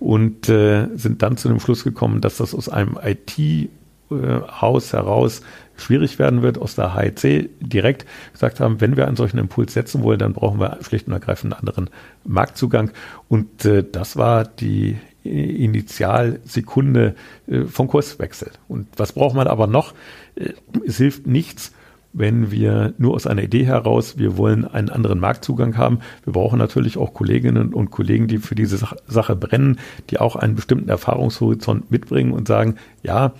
und 0.00 0.48
äh, 0.48 0.88
sind 0.94 1.22
dann 1.22 1.36
zu 1.36 1.48
dem 1.48 1.60
Schluss 1.60 1.84
gekommen, 1.84 2.20
dass 2.20 2.38
das 2.38 2.54
aus 2.54 2.68
einem 2.68 2.98
IT 3.02 3.70
Haus 4.10 4.92
heraus 4.92 5.40
schwierig 5.76 6.18
werden 6.18 6.42
wird, 6.42 6.58
aus 6.58 6.74
der 6.74 6.94
HEC 6.94 7.50
direkt 7.60 8.06
gesagt 8.32 8.60
haben, 8.60 8.80
wenn 8.80 8.96
wir 8.96 9.06
einen 9.06 9.16
solchen 9.16 9.38
Impuls 9.38 9.74
setzen 9.74 10.02
wollen, 10.02 10.18
dann 10.18 10.32
brauchen 10.32 10.60
wir 10.60 10.78
schlicht 10.82 11.06
und 11.06 11.12
ergreifend 11.12 11.52
einen 11.52 11.60
anderen 11.60 11.90
Marktzugang. 12.24 12.90
Und 13.28 13.64
äh, 13.64 13.84
das 13.90 14.16
war 14.16 14.44
die 14.44 14.96
Initialsekunde 15.24 17.14
äh, 17.46 17.62
vom 17.62 17.88
Kurswechsel. 17.88 18.50
Und 18.68 18.88
was 18.96 19.12
braucht 19.12 19.34
man 19.34 19.46
aber 19.46 19.66
noch? 19.66 19.94
Äh, 20.36 20.50
es 20.86 20.98
hilft 20.98 21.26
nichts, 21.26 21.72
wenn 22.14 22.52
wir 22.52 22.94
nur 22.96 23.14
aus 23.14 23.26
einer 23.26 23.42
Idee 23.42 23.64
heraus, 23.66 24.18
wir 24.18 24.36
wollen 24.36 24.64
einen 24.64 24.88
anderen 24.88 25.18
Marktzugang 25.18 25.76
haben. 25.76 25.98
Wir 26.22 26.32
brauchen 26.32 26.60
natürlich 26.60 26.96
auch 26.96 27.12
Kolleginnen 27.12 27.74
und 27.74 27.90
Kollegen, 27.90 28.28
die 28.28 28.38
für 28.38 28.54
diese 28.54 28.78
Sache 29.08 29.34
brennen, 29.34 29.80
die 30.10 30.20
auch 30.20 30.36
einen 30.36 30.54
bestimmten 30.54 30.88
Erfahrungshorizont 30.88 31.90
mitbringen 31.90 32.32
und 32.32 32.46
sagen, 32.46 32.76
ja, 33.02 33.32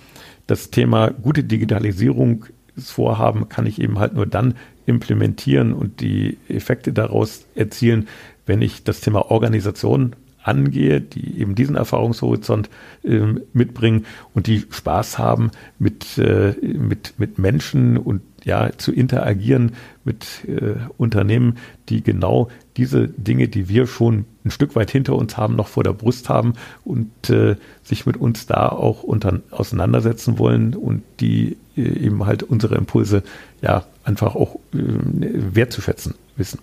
das 0.47 0.69
Thema 0.69 1.09
gute 1.09 1.43
Digitalisierung 1.43 2.45
Vorhaben 2.77 3.47
kann 3.47 3.65
ich 3.65 3.79
eben 3.79 3.99
halt 3.99 4.13
nur 4.13 4.25
dann 4.25 4.55
implementieren 4.85 5.73
und 5.73 6.01
die 6.01 6.37
Effekte 6.49 6.91
daraus 6.91 7.45
erzielen, 7.55 8.07
wenn 8.45 8.61
ich 8.61 8.83
das 8.83 9.01
Thema 9.01 9.31
Organisation 9.31 10.15
angehe, 10.43 11.01
die 11.01 11.39
eben 11.39 11.55
diesen 11.55 11.75
Erfahrungshorizont 11.75 12.69
äh, 13.03 13.21
mitbringen 13.53 14.05
und 14.33 14.47
die 14.47 14.65
Spaß 14.69 15.17
haben, 15.17 15.51
mit, 15.79 16.17
äh, 16.17 16.53
mit, 16.61 17.15
mit 17.17 17.39
Menschen 17.39 17.97
und 17.97 18.21
ja, 18.45 18.69
zu 18.77 18.93
interagieren 18.93 19.73
mit 20.05 20.45
äh, 20.47 20.75
Unternehmen, 20.97 21.57
die 21.89 22.03
genau 22.03 22.49
diese 22.77 23.07
Dinge, 23.07 23.47
die 23.47 23.67
wir 23.67 23.87
schon 23.87 24.25
ein 24.45 24.51
Stück 24.51 24.75
weit 24.75 24.91
hinter 24.91 25.15
uns 25.15 25.35
haben, 25.35 25.55
noch 25.55 25.67
vor 25.67 25.83
der 25.83 25.93
Brust 25.93 26.29
haben 26.29 26.53
und 26.85 27.29
äh, 27.31 27.55
sich 27.83 28.05
mit 28.05 28.17
uns 28.17 28.45
da 28.45 28.69
auch 28.69 29.01
unter, 29.01 29.41
auseinandersetzen 29.49 30.37
wollen 30.37 30.75
und 30.75 31.01
die 31.19 31.57
äh, 31.75 31.81
eben 31.81 32.25
halt 32.27 32.43
unsere 32.43 32.75
Impulse 32.75 33.23
ja 33.63 33.83
einfach 34.03 34.35
auch 34.35 34.55
äh, 34.73 34.77
wertzuschätzen 34.77 36.13
wissen. 36.37 36.59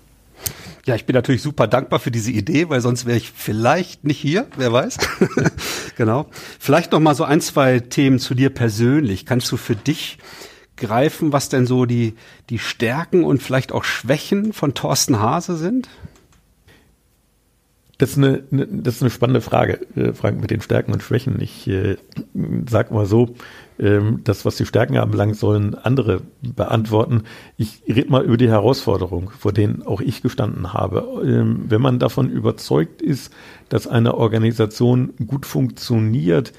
Ja, 0.87 0.95
ich 0.95 1.05
bin 1.05 1.15
natürlich 1.15 1.43
super 1.43 1.67
dankbar 1.67 1.99
für 1.99 2.11
diese 2.13 2.31
Idee, 2.31 2.69
weil 2.69 2.81
sonst 2.81 3.07
wäre 3.07 3.17
ich 3.17 3.31
vielleicht 3.31 4.05
nicht 4.05 4.19
hier, 4.19 4.47
wer 4.57 4.73
weiß. 4.73 4.99
genau. 5.97 6.27
Vielleicht 6.59 6.93
noch 6.93 7.01
mal 7.01 7.15
so 7.15 7.25
ein, 7.25 7.41
zwei 7.41 7.81
Themen 7.81 8.19
zu 8.19 8.35
dir 8.35 8.51
persönlich. 8.51 9.25
Kannst 9.27 9.51
du 9.53 9.57
für 9.57 9.77
dich 9.77 10.19
greifen, 10.83 11.33
was 11.33 11.49
denn 11.49 11.67
so 11.67 11.87
die, 11.87 12.15
die 12.51 12.59
Stärken 12.59 13.25
und 13.25 13.43
vielleicht 13.43 13.73
auch 13.73 13.85
Schwächen 13.85 14.53
von 14.53 14.75
Thorsten 14.75 15.21
Hase 15.21 15.57
sind? 15.57 15.89
Das 18.03 18.11
ist 18.11 18.19
eine, 18.19 18.43
das 18.51 18.97
ist 18.97 19.03
eine 19.03 19.11
spannende 19.11 19.41
Frage, 19.41 19.79
äh, 19.95 20.13
Frank, 20.13 20.41
mit 20.41 20.51
den 20.51 20.61
Stärken 20.61 20.93
und 20.93 21.05
Schwächen. 21.05 21.41
Ich 21.41 21.69
äh, 21.69 21.97
sag 22.69 22.91
mal 22.91 23.07
so, 23.07 23.37
ähm, 23.79 24.23
das, 24.25 24.45
was 24.45 24.57
die 24.57 24.67
Stärken 24.67 24.97
anbelangt, 24.97 25.37
sollen 25.37 25.77
andere 25.77 26.23
beantworten. 26.43 27.23
Ich 27.57 27.83
rede 27.87 28.11
mal 28.11 28.25
über 28.25 28.37
die 28.37 28.49
Herausforderung, 28.49 29.31
vor 29.39 29.53
denen 29.53 29.83
auch 29.83 30.01
ich 30.01 30.21
gestanden 30.21 30.73
habe. 30.73 31.23
Ähm, 31.25 31.67
wenn 31.69 31.81
man 31.81 32.01
davon 32.01 32.29
überzeugt 32.29 33.03
ist, 33.03 33.33
dass 33.69 33.87
eine 33.87 34.15
Organisation 34.15 35.15
gut 35.25 35.47
funktioniert 35.47 36.53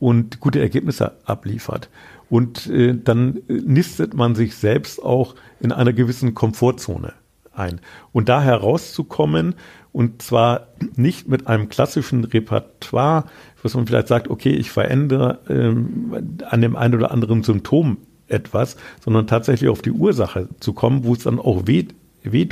und 0.00 0.40
gute 0.40 0.60
Ergebnisse 0.60 1.12
abliefert, 1.24 1.88
und 2.30 2.68
äh, 2.68 2.96
dann 2.96 3.40
nistet 3.48 4.14
man 4.14 4.34
sich 4.34 4.54
selbst 4.54 5.02
auch 5.02 5.34
in 5.60 5.72
einer 5.72 5.92
gewissen 5.92 6.32
Komfortzone 6.32 7.12
ein. 7.52 7.80
Und 8.12 8.28
da 8.28 8.40
herauszukommen, 8.40 9.54
und 9.92 10.22
zwar 10.22 10.68
nicht 10.94 11.28
mit 11.28 11.48
einem 11.48 11.68
klassischen 11.68 12.24
Repertoire, 12.24 13.24
was 13.62 13.74
man 13.74 13.86
vielleicht 13.86 14.08
sagt, 14.08 14.30
okay, 14.30 14.50
ich 14.50 14.70
verändere 14.70 15.40
ähm, 15.48 16.38
an 16.48 16.60
dem 16.60 16.76
einen 16.76 16.94
oder 16.94 17.10
anderen 17.10 17.42
Symptom 17.42 17.98
etwas, 18.28 18.76
sondern 19.04 19.26
tatsächlich 19.26 19.68
auf 19.68 19.82
die 19.82 19.90
Ursache 19.90 20.48
zu 20.60 20.72
kommen, 20.72 21.02
wo 21.02 21.12
es 21.12 21.24
dann 21.24 21.40
auch 21.40 21.66
weh, 21.66 21.88
weh 22.22 22.48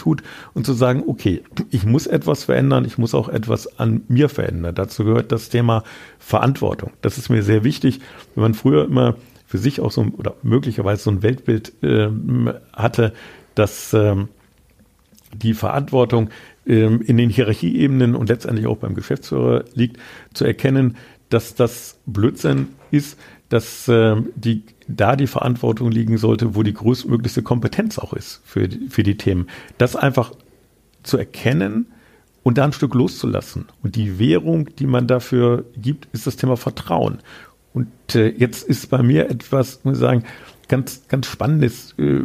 und 0.55 0.67
zu 0.67 0.73
sagen, 0.73 1.05
okay, 1.07 1.43
ich 1.71 1.85
muss 1.85 2.09
etwas 2.09 2.45
verändern, 2.45 2.85
ich 2.85 2.99
muss 2.99 3.15
auch 3.15 3.29
etwas 3.29 3.79
an 3.79 4.03
mir 4.09 4.29
verändern. 4.29 4.75
Dazu 4.75 5.05
gehört 5.05 5.31
das 5.31 5.51
Thema 5.51 5.85
Verantwortung. 6.19 6.91
Das 7.03 7.19
ist 7.19 7.29
mir 7.29 7.45
sehr 7.45 7.63
wichtig. 7.63 8.01
Wenn 8.35 8.43
man 8.43 8.55
früher 8.55 8.87
immer 8.87 9.15
für 9.49 9.59
sich 9.59 9.81
auch 9.81 9.91
so 9.91 10.07
oder 10.19 10.37
möglicherweise 10.43 11.03
so 11.03 11.11
ein 11.11 11.23
Weltbild 11.23 11.73
äh, 11.83 12.09
hatte, 12.75 13.15
dass 13.55 13.95
ähm, 13.95 14.29
die 15.35 15.55
Verantwortung 15.55 16.29
ähm, 16.67 17.01
in 17.01 17.17
den 17.17 17.31
Hierarchieebenen 17.31 18.15
und 18.15 18.29
letztendlich 18.29 18.67
auch 18.67 18.77
beim 18.77 18.95
Geschäftsführer 18.95 19.65
liegt, 19.75 19.97
zu 20.35 20.45
erkennen, 20.45 20.97
dass 21.31 21.55
das 21.55 21.99
Blödsinn 22.05 22.69
ist, 22.91 23.19
dass 23.49 23.89
äh, 23.89 24.17
die, 24.37 24.65
da 24.87 25.17
die 25.17 25.27
Verantwortung 25.27 25.91
liegen 25.91 26.19
sollte, 26.19 26.55
wo 26.55 26.63
die 26.63 26.75
größtmöglichste 26.75 27.43
Kompetenz 27.43 27.99
auch 27.99 28.13
ist 28.13 28.43
für, 28.45 28.69
für 28.91 29.03
die 29.03 29.17
Themen. 29.17 29.49
Das 29.79 29.97
einfach 29.97 30.33
zu 31.03 31.17
erkennen 31.17 31.87
und 32.43 32.59
da 32.59 32.65
ein 32.65 32.73
Stück 32.75 32.95
loszulassen. 32.95 33.67
Und 33.83 33.97
die 33.97 34.19
Währung, 34.19 34.69
die 34.77 34.87
man 34.87 35.07
dafür 35.07 35.65
gibt, 35.77 36.09
ist 36.13 36.27
das 36.27 36.37
Thema 36.37 36.59
Vertrauen. 36.59 37.21
Und 37.79 38.17
äh, 38.17 38.31
jetzt 38.31 38.69
ist 38.69 38.91
bei 38.91 39.05
mir 39.05 39.31
etwas, 39.31 39.85
muss 39.85 39.99
ich 39.99 40.01
sagen, 40.01 40.25
ganz, 40.67 41.07
ganz 41.07 41.29
Spannendes 41.29 41.95
äh, 41.97 42.23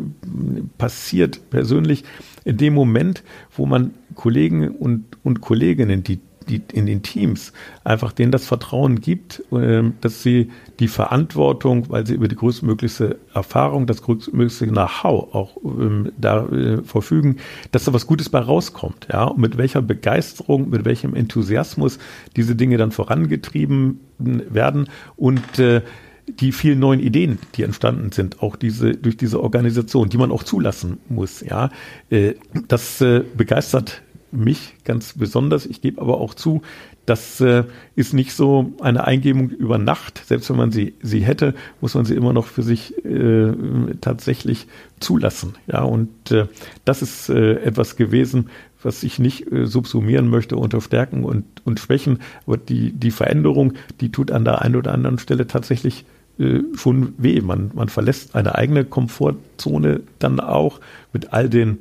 passiert 0.79 1.47
persönlich 1.51 2.05
in 2.43 2.57
dem 2.57 2.73
Moment, 2.73 3.23
wo 3.55 3.67
man 3.67 3.93
Kollegen 4.15 4.69
und, 4.69 5.05
und 5.23 5.41
Kolleginnen, 5.41 6.03
die, 6.03 6.19
die 6.45 6.61
in 6.71 6.85
den 6.85 7.03
Teams, 7.03 7.53
einfach 7.83 8.11
denen 8.11 8.31
das 8.31 8.45
Vertrauen 8.45 9.01
gibt, 9.01 9.43
äh, 9.51 9.83
dass 10.01 10.23
sie 10.23 10.51
die 10.79 10.87
Verantwortung, 10.87 11.89
weil 11.89 12.05
sie 12.05 12.13
über 12.13 12.27
die 12.27 12.35
größtmöglichste 12.35 13.19
Erfahrung, 13.33 13.87
das 13.87 14.01
größtmöglichste 14.01 14.67
Know-how 14.67 15.33
auch 15.33 15.57
ähm, 15.63 16.11
da 16.17 16.45
äh, 16.47 16.83
verfügen, 16.83 17.37
dass 17.71 17.85
da 17.85 17.93
was 17.93 18.07
Gutes 18.07 18.29
bei 18.29 18.39
rauskommt. 18.39 19.07
Ja, 19.11 19.25
und 19.25 19.39
mit 19.39 19.57
welcher 19.57 19.81
Begeisterung, 19.81 20.69
mit 20.69 20.85
welchem 20.85 21.13
Enthusiasmus 21.13 21.99
diese 22.35 22.55
Dinge 22.55 22.77
dann 22.77 22.91
vorangetrieben 22.91 23.99
werden 24.17 24.89
und 25.15 25.59
äh, 25.59 25.81
die 26.27 26.51
vielen 26.51 26.79
neuen 26.79 26.99
Ideen, 26.99 27.39
die 27.55 27.63
entstanden 27.63 28.11
sind, 28.11 28.41
auch 28.41 28.55
diese 28.55 28.93
durch 28.93 29.17
diese 29.17 29.41
Organisation, 29.41 30.09
die 30.09 30.17
man 30.17 30.31
auch 30.31 30.43
zulassen 30.43 30.99
muss. 31.09 31.41
Ja, 31.41 31.69
äh, 32.09 32.35
das 32.67 33.01
äh, 33.01 33.23
begeistert 33.35 34.01
mich 34.33 34.75
ganz 34.83 35.13
besonders. 35.13 35.65
Ich 35.65 35.81
gebe 35.81 36.01
aber 36.01 36.19
auch 36.19 36.33
zu, 36.33 36.61
das 37.05 37.41
äh, 37.41 37.63
ist 37.95 38.13
nicht 38.13 38.33
so 38.33 38.73
eine 38.79 39.05
Eingebung 39.05 39.49
über 39.49 39.77
Nacht. 39.77 40.21
Selbst 40.25 40.49
wenn 40.49 40.57
man 40.57 40.71
sie, 40.71 40.93
sie 41.01 41.19
hätte, 41.21 41.53
muss 41.81 41.95
man 41.95 42.05
sie 42.05 42.15
immer 42.15 42.33
noch 42.33 42.47
für 42.47 42.63
sich 42.63 43.05
äh, 43.05 43.51
tatsächlich 44.01 44.67
zulassen. 44.99 45.55
Ja, 45.67 45.83
und 45.83 46.31
äh, 46.31 46.47
das 46.85 47.01
ist 47.01 47.29
äh, 47.29 47.55
etwas 47.61 47.95
gewesen, 47.95 48.49
was 48.81 49.03
ich 49.03 49.19
nicht 49.19 49.51
äh, 49.51 49.65
subsumieren 49.65 50.29
möchte 50.29 50.55
unter 50.55 50.81
Stärken 50.81 51.23
und, 51.23 51.45
und 51.65 51.79
Schwächen. 51.79 52.19
Aber 52.45 52.57
die, 52.57 52.91
die 52.93 53.11
Veränderung, 53.11 53.73
die 53.99 54.11
tut 54.11 54.31
an 54.31 54.45
der 54.45 54.61
einen 54.61 54.75
oder 54.75 54.93
anderen 54.93 55.19
Stelle 55.19 55.47
tatsächlich 55.47 56.05
äh, 56.39 56.59
schon 56.75 57.13
weh. 57.17 57.41
Man, 57.41 57.71
man 57.73 57.89
verlässt 57.89 58.35
eine 58.35 58.55
eigene 58.55 58.85
Komfortzone 58.85 60.01
dann 60.19 60.39
auch 60.39 60.79
mit 61.11 61.33
all 61.33 61.49
den 61.49 61.79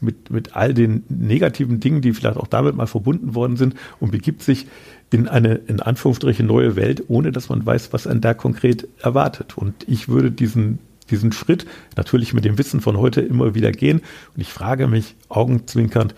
mit, 0.00 0.30
mit 0.30 0.56
all 0.56 0.74
den 0.74 1.04
negativen 1.08 1.80
Dingen, 1.80 2.00
die 2.00 2.12
vielleicht 2.12 2.36
auch 2.36 2.46
damit 2.46 2.74
mal 2.74 2.86
verbunden 2.86 3.34
worden 3.34 3.56
sind 3.56 3.74
und 3.98 4.10
begibt 4.10 4.42
sich 4.42 4.66
in 5.10 5.28
eine, 5.28 5.54
in 5.54 5.80
Anführungsstrichen, 5.80 6.46
neue 6.46 6.76
Welt, 6.76 7.04
ohne 7.08 7.32
dass 7.32 7.48
man 7.48 7.64
weiß, 7.64 7.92
was 7.92 8.06
einen 8.06 8.20
da 8.20 8.34
konkret 8.34 8.88
erwartet. 9.00 9.58
Und 9.58 9.74
ich 9.88 10.08
würde 10.08 10.30
diesen, 10.30 10.78
diesen 11.10 11.32
Schritt 11.32 11.66
natürlich 11.96 12.32
mit 12.32 12.44
dem 12.44 12.58
Wissen 12.58 12.80
von 12.80 12.96
heute 12.96 13.20
immer 13.20 13.54
wieder 13.54 13.72
gehen. 13.72 14.00
Und 14.34 14.40
ich 14.40 14.52
frage 14.52 14.86
mich 14.86 15.16
augenzwinkernd, 15.28 16.14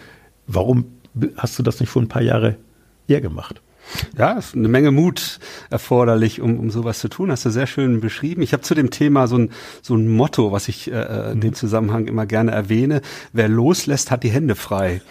warum 0.46 0.84
hast 1.36 1.58
du 1.58 1.62
das 1.62 1.80
nicht 1.80 1.90
schon 1.90 2.04
ein 2.04 2.08
paar 2.08 2.22
Jahre 2.22 2.56
eher 3.08 3.20
gemacht? 3.20 3.62
Ja, 4.16 4.32
ist 4.32 4.54
eine 4.54 4.68
Menge 4.68 4.90
Mut 4.90 5.38
erforderlich, 5.70 6.40
um, 6.40 6.58
um 6.58 6.70
sowas 6.70 6.98
zu 6.98 7.08
tun. 7.08 7.30
Hast 7.30 7.44
du 7.44 7.50
sehr 7.50 7.66
schön 7.66 8.00
beschrieben. 8.00 8.42
Ich 8.42 8.52
habe 8.52 8.62
zu 8.62 8.74
dem 8.74 8.90
Thema 8.90 9.26
so 9.26 9.36
ein, 9.38 9.50
so 9.82 9.94
ein 9.94 10.08
Motto, 10.08 10.52
was 10.52 10.68
ich 10.68 10.90
äh, 10.90 11.32
in 11.32 11.40
dem 11.40 11.54
Zusammenhang 11.54 12.06
immer 12.06 12.26
gerne 12.26 12.52
erwähne. 12.52 13.02
Wer 13.32 13.48
loslässt, 13.48 14.10
hat 14.10 14.22
die 14.22 14.30
Hände 14.30 14.54
frei 14.54 15.02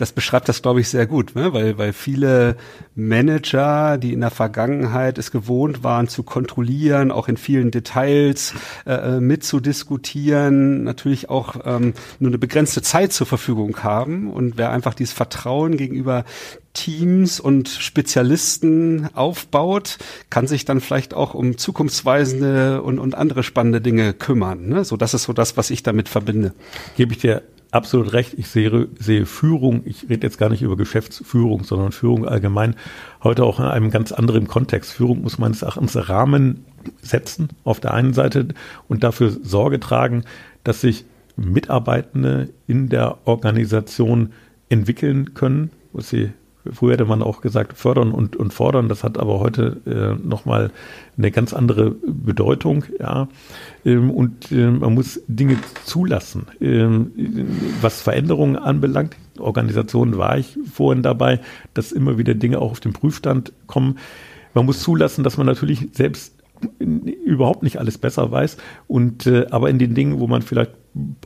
das 0.00 0.12
beschreibt 0.12 0.48
das, 0.48 0.62
glaube 0.62 0.80
ich, 0.80 0.88
sehr 0.88 1.06
gut, 1.06 1.34
ne? 1.34 1.52
weil, 1.52 1.76
weil 1.76 1.92
viele 1.92 2.56
Manager, 2.94 3.98
die 3.98 4.14
in 4.14 4.20
der 4.20 4.30
Vergangenheit 4.30 5.18
es 5.18 5.30
gewohnt 5.30 5.84
waren, 5.84 6.08
zu 6.08 6.22
kontrollieren, 6.22 7.10
auch 7.10 7.28
in 7.28 7.36
vielen 7.36 7.70
Details 7.70 8.54
äh, 8.86 8.92
äh, 8.92 9.20
mitzudiskutieren, 9.20 10.84
natürlich 10.84 11.28
auch 11.28 11.56
ähm, 11.64 11.92
nur 12.18 12.30
eine 12.30 12.38
begrenzte 12.38 12.80
Zeit 12.80 13.12
zur 13.12 13.26
Verfügung 13.26 13.82
haben. 13.82 14.30
Und 14.30 14.56
wer 14.56 14.70
einfach 14.70 14.94
dieses 14.94 15.12
Vertrauen 15.12 15.76
gegenüber 15.76 16.24
Teams 16.72 17.38
und 17.38 17.68
Spezialisten 17.68 19.10
aufbaut, 19.14 19.98
kann 20.30 20.46
sich 20.46 20.64
dann 20.64 20.80
vielleicht 20.80 21.12
auch 21.12 21.34
um 21.34 21.58
zukunftsweisende 21.58 22.80
und, 22.80 22.98
und 22.98 23.14
andere 23.14 23.42
spannende 23.42 23.82
Dinge 23.82 24.14
kümmern. 24.14 24.68
Ne? 24.68 24.84
So, 24.84 24.96
das 24.96 25.12
ist 25.12 25.24
so 25.24 25.32
das, 25.32 25.56
was 25.58 25.70
ich 25.70 25.82
damit 25.82 26.08
verbinde. 26.08 26.54
Gebe 26.96 27.12
ich 27.12 27.18
dir 27.18 27.42
absolut 27.70 28.12
recht. 28.12 28.34
Ich 28.36 28.48
sehe, 28.48 28.88
sehe 28.98 29.26
Führung, 29.26 29.82
ich 29.84 30.08
rede 30.08 30.26
jetzt 30.26 30.38
gar 30.38 30.48
nicht 30.48 30.62
über 30.62 30.76
Geschäftsführung, 30.76 31.64
sondern 31.64 31.92
Führung 31.92 32.26
allgemein, 32.26 32.74
heute 33.22 33.44
auch 33.44 33.58
in 33.58 33.66
einem 33.66 33.90
ganz 33.90 34.12
anderen 34.12 34.48
Kontext. 34.48 34.92
Führung 34.92 35.22
muss 35.22 35.38
meines 35.38 35.62
Erachtens 35.62 36.08
Rahmen 36.08 36.64
setzen 37.02 37.48
auf 37.64 37.80
der 37.80 37.94
einen 37.94 38.14
Seite 38.14 38.48
und 38.88 39.04
dafür 39.04 39.30
Sorge 39.30 39.80
tragen, 39.80 40.24
dass 40.64 40.80
sich 40.80 41.04
Mitarbeitende 41.36 42.50
in 42.66 42.88
der 42.88 43.18
Organisation 43.26 44.32
entwickeln 44.68 45.34
können, 45.34 45.70
was 45.92 46.10
sie 46.10 46.30
Früher 46.72 46.92
hätte 46.92 47.04
man 47.04 47.22
auch 47.22 47.40
gesagt, 47.40 47.76
fördern 47.76 48.12
und, 48.12 48.36
und 48.36 48.52
fordern. 48.52 48.88
Das 48.88 49.02
hat 49.02 49.18
aber 49.18 49.40
heute 49.40 49.80
äh, 49.86 50.26
nochmal 50.26 50.70
eine 51.16 51.30
ganz 51.30 51.52
andere 51.52 51.90
Bedeutung. 51.90 52.84
Ja. 52.98 53.28
Ähm, 53.84 54.10
und 54.10 54.52
äh, 54.52 54.70
man 54.70 54.94
muss 54.94 55.20
Dinge 55.26 55.56
zulassen. 55.84 56.46
Ähm, 56.60 57.12
was 57.80 58.02
Veränderungen 58.02 58.56
anbelangt, 58.56 59.16
Organisationen 59.38 60.18
war 60.18 60.36
ich 60.38 60.58
vorhin 60.70 61.02
dabei, 61.02 61.40
dass 61.74 61.92
immer 61.92 62.18
wieder 62.18 62.34
Dinge 62.34 62.58
auch 62.58 62.72
auf 62.72 62.80
den 62.80 62.92
Prüfstand 62.92 63.52
kommen. 63.66 63.98
Man 64.52 64.66
muss 64.66 64.80
zulassen, 64.80 65.24
dass 65.24 65.38
man 65.38 65.46
natürlich 65.46 65.88
selbst 65.92 66.34
überhaupt 66.78 67.62
nicht 67.62 67.78
alles 67.78 67.96
besser 67.96 68.30
weiß 68.30 68.58
und 68.86 69.26
äh, 69.26 69.46
aber 69.50 69.70
in 69.70 69.78
den 69.78 69.94
Dingen, 69.94 70.20
wo 70.20 70.26
man 70.26 70.42
vielleicht 70.42 70.72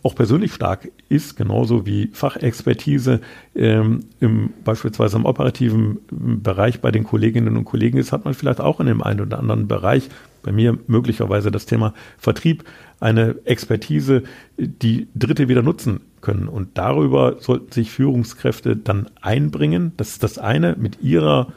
auch 0.02 0.14
persönlich 0.14 0.52
stark 0.52 0.90
ist, 1.08 1.36
genauso 1.36 1.86
wie 1.86 2.10
Fachexpertise 2.12 3.20
ähm, 3.54 4.00
im, 4.20 4.50
beispielsweise 4.62 5.16
im 5.16 5.24
operativen 5.24 5.98
Bereich 6.10 6.80
bei 6.80 6.90
den 6.90 7.04
Kolleginnen 7.04 7.56
und 7.56 7.64
Kollegen 7.64 7.96
ist, 7.96 8.12
hat 8.12 8.24
man 8.24 8.34
vielleicht 8.34 8.60
auch 8.60 8.80
in 8.80 8.86
dem 8.86 9.02
einen 9.02 9.20
oder 9.20 9.38
anderen 9.38 9.66
Bereich, 9.66 10.10
bei 10.42 10.52
mir 10.52 10.78
möglicherweise 10.86 11.50
das 11.50 11.64
Thema 11.64 11.94
Vertrieb, 12.18 12.64
eine 13.00 13.36
Expertise, 13.44 14.24
die 14.58 15.08
Dritte 15.14 15.48
wieder 15.48 15.62
nutzen 15.62 16.00
können. 16.20 16.48
Und 16.48 16.76
darüber 16.76 17.36
sollten 17.40 17.72
sich 17.72 17.90
Führungskräfte 17.90 18.76
dann 18.76 19.08
einbringen. 19.20 19.92
Das 19.96 20.10
ist 20.10 20.22
das 20.22 20.38
eine 20.38 20.76
mit 20.78 21.02
ihrer 21.02 21.48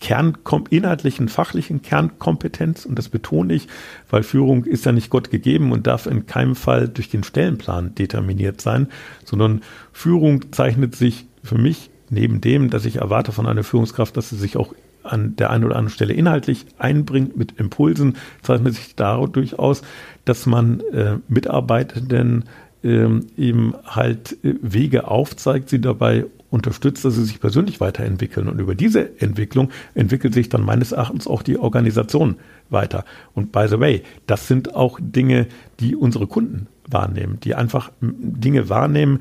Kern, 0.00 0.38
inhaltlichen, 0.70 1.28
fachlichen 1.28 1.82
Kernkompetenz. 1.82 2.86
Und 2.86 2.98
das 2.98 3.08
betone 3.08 3.54
ich, 3.54 3.68
weil 4.08 4.22
Führung 4.22 4.64
ist 4.64 4.86
ja 4.86 4.92
nicht 4.92 5.10
Gott 5.10 5.30
gegeben 5.30 5.72
und 5.72 5.86
darf 5.86 6.06
in 6.06 6.26
keinem 6.26 6.56
Fall 6.56 6.88
durch 6.88 7.10
den 7.10 7.22
Stellenplan 7.22 7.94
determiniert 7.94 8.60
sein, 8.60 8.88
sondern 9.24 9.60
Führung 9.92 10.52
zeichnet 10.52 10.96
sich 10.96 11.26
für 11.42 11.58
mich 11.58 11.90
neben 12.08 12.40
dem, 12.40 12.70
dass 12.70 12.86
ich 12.86 12.96
erwarte 12.96 13.32
von 13.32 13.46
einer 13.46 13.62
Führungskraft, 13.62 14.16
dass 14.16 14.30
sie 14.30 14.36
sich 14.36 14.56
auch 14.56 14.74
an 15.02 15.36
der 15.36 15.50
einen 15.50 15.64
oder 15.64 15.76
anderen 15.76 15.94
Stelle 15.94 16.12
inhaltlich 16.12 16.66
einbringt 16.78 17.36
mit 17.36 17.58
Impulsen, 17.58 18.16
zeichnet 18.42 18.74
sich 18.74 18.96
dadurch 18.96 19.58
aus, 19.58 19.82
dass 20.24 20.46
man 20.46 20.80
äh, 20.92 21.16
Mitarbeitenden 21.28 22.44
ähm, 22.82 23.26
eben 23.36 23.74
halt 23.86 24.32
äh, 24.44 24.54
Wege 24.60 25.08
aufzeigt, 25.08 25.68
sie 25.68 25.80
dabei 25.80 26.26
unterstützt, 26.50 27.04
dass 27.04 27.14
sie 27.14 27.24
sich 27.24 27.40
persönlich 27.40 27.80
weiterentwickeln. 27.80 28.48
Und 28.48 28.60
über 28.60 28.74
diese 28.74 29.20
Entwicklung 29.20 29.70
entwickelt 29.94 30.34
sich 30.34 30.48
dann 30.48 30.62
meines 30.62 30.92
Erachtens 30.92 31.26
auch 31.26 31.42
die 31.42 31.58
Organisation 31.58 32.36
weiter. 32.68 33.04
Und 33.34 33.52
by 33.52 33.66
the 33.68 33.80
way, 33.80 34.02
das 34.26 34.48
sind 34.48 34.74
auch 34.74 34.98
Dinge, 35.00 35.46
die 35.78 35.94
unsere 35.94 36.26
Kunden 36.26 36.66
wahrnehmen, 36.88 37.38
die 37.40 37.54
einfach 37.54 37.92
Dinge 38.00 38.68
wahrnehmen, 38.68 39.20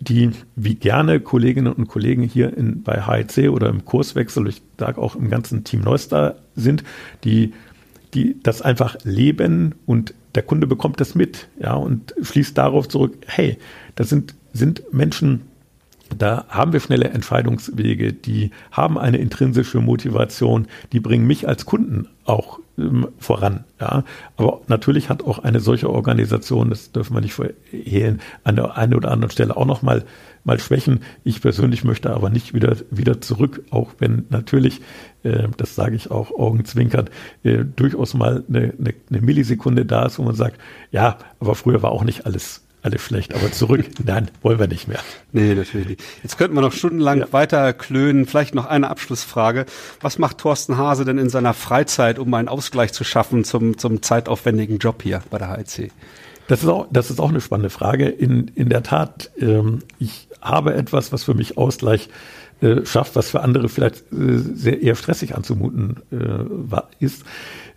die 0.00 0.30
wie 0.56 0.74
gerne 0.74 1.20
Kolleginnen 1.20 1.72
und 1.72 1.88
Kollegen 1.88 2.22
hier 2.22 2.56
in, 2.56 2.82
bei 2.82 3.02
HEC 3.06 3.50
oder 3.50 3.68
im 3.68 3.84
Kurswechsel, 3.84 4.48
ich 4.48 4.62
sage 4.78 5.00
auch 5.00 5.14
im 5.14 5.30
ganzen 5.30 5.62
Team 5.62 5.80
Neustar 5.80 6.36
sind, 6.56 6.82
die, 7.22 7.52
die 8.14 8.36
das 8.42 8.62
einfach 8.62 8.96
leben 9.04 9.74
und 9.86 10.14
der 10.34 10.42
Kunde 10.42 10.66
bekommt 10.66 11.00
das 11.00 11.14
mit, 11.14 11.48
ja, 11.58 11.74
und 11.74 12.14
schließt 12.20 12.58
darauf 12.58 12.88
zurück, 12.88 13.16
hey, 13.26 13.58
das 13.94 14.08
sind, 14.08 14.34
sind 14.52 14.82
Menschen, 14.92 15.42
da 16.16 16.44
haben 16.48 16.72
wir 16.72 16.80
schnelle 16.80 17.08
Entscheidungswege, 17.08 18.12
die 18.12 18.50
haben 18.70 18.98
eine 18.98 19.18
intrinsische 19.18 19.80
Motivation, 19.80 20.66
die 20.92 21.00
bringen 21.00 21.26
mich 21.26 21.48
als 21.48 21.66
Kunden 21.66 22.08
auch 22.24 22.60
ähm, 22.78 23.08
voran. 23.18 23.64
Ja. 23.80 24.04
Aber 24.36 24.60
natürlich 24.68 25.08
hat 25.08 25.24
auch 25.24 25.38
eine 25.38 25.60
solche 25.60 25.90
Organisation, 25.90 26.70
das 26.70 26.92
dürfen 26.92 27.14
wir 27.14 27.20
nicht 27.20 27.34
verhehlen, 27.34 28.20
an 28.44 28.56
der 28.56 28.76
einen 28.76 28.94
oder 28.94 29.10
anderen 29.10 29.30
Stelle 29.30 29.56
auch 29.56 29.66
nochmal 29.66 30.04
mal 30.46 30.60
Schwächen. 30.60 31.00
Ich 31.24 31.42
persönlich 31.42 31.82
möchte 31.82 32.10
aber 32.10 32.30
nicht 32.30 32.54
wieder, 32.54 32.76
wieder 32.90 33.20
zurück, 33.20 33.64
auch 33.70 33.94
wenn 33.98 34.26
natürlich, 34.30 34.80
äh, 35.24 35.48
das 35.56 35.74
sage 35.74 35.96
ich 35.96 36.10
auch 36.10 36.30
augenzwinkert, 36.30 37.10
äh, 37.42 37.64
durchaus 37.64 38.14
mal 38.14 38.44
eine, 38.48 38.72
eine, 38.78 38.94
eine 39.10 39.20
Millisekunde 39.20 39.84
da 39.84 40.06
ist, 40.06 40.18
wo 40.18 40.22
man 40.22 40.36
sagt, 40.36 40.60
ja, 40.92 41.18
aber 41.40 41.56
früher 41.56 41.82
war 41.82 41.90
auch 41.90 42.04
nicht 42.04 42.26
alles 42.26 42.65
alles 42.82 43.02
schlecht, 43.02 43.34
aber 43.34 43.50
zurück, 43.50 43.84
nein, 44.04 44.30
wollen 44.42 44.58
wir 44.58 44.68
nicht 44.68 44.88
mehr. 44.88 45.00
Nee, 45.32 45.54
natürlich 45.54 45.88
nicht. 45.88 46.02
Jetzt 46.22 46.38
könnten 46.38 46.54
wir 46.54 46.60
noch 46.60 46.72
stundenlang 46.72 47.20
ja. 47.20 47.32
weiter 47.32 47.72
klönen. 47.72 48.26
Vielleicht 48.26 48.54
noch 48.54 48.66
eine 48.66 48.88
Abschlussfrage. 48.88 49.66
Was 50.00 50.18
macht 50.18 50.38
Thorsten 50.38 50.76
Hase 50.76 51.04
denn 51.04 51.18
in 51.18 51.28
seiner 51.28 51.54
Freizeit, 51.54 52.18
um 52.18 52.32
einen 52.34 52.48
Ausgleich 52.48 52.92
zu 52.92 53.04
schaffen 53.04 53.44
zum, 53.44 53.78
zum 53.78 54.02
zeitaufwendigen 54.02 54.78
Job 54.78 55.02
hier 55.02 55.22
bei 55.30 55.38
der 55.38 55.56
HEC? 55.56 55.90
Das 56.48 56.62
ist 56.62 56.68
auch, 56.68 56.86
das 56.90 57.10
ist 57.10 57.20
auch 57.20 57.30
eine 57.30 57.40
spannende 57.40 57.70
Frage. 57.70 58.08
In, 58.08 58.48
in 58.54 58.68
der 58.68 58.82
Tat, 58.82 59.30
ähm, 59.40 59.80
ich 59.98 60.28
habe 60.40 60.74
etwas, 60.74 61.12
was 61.12 61.24
für 61.24 61.34
mich 61.34 61.58
Ausgleich 61.58 62.08
äh, 62.60 62.86
schafft, 62.86 63.16
was 63.16 63.30
für 63.30 63.42
andere 63.42 63.68
vielleicht 63.68 64.12
äh, 64.12 64.38
sehr 64.38 64.82
eher 64.82 64.94
stressig 64.94 65.34
anzumuten 65.34 65.96
äh, 66.10 67.04
ist. 67.04 67.24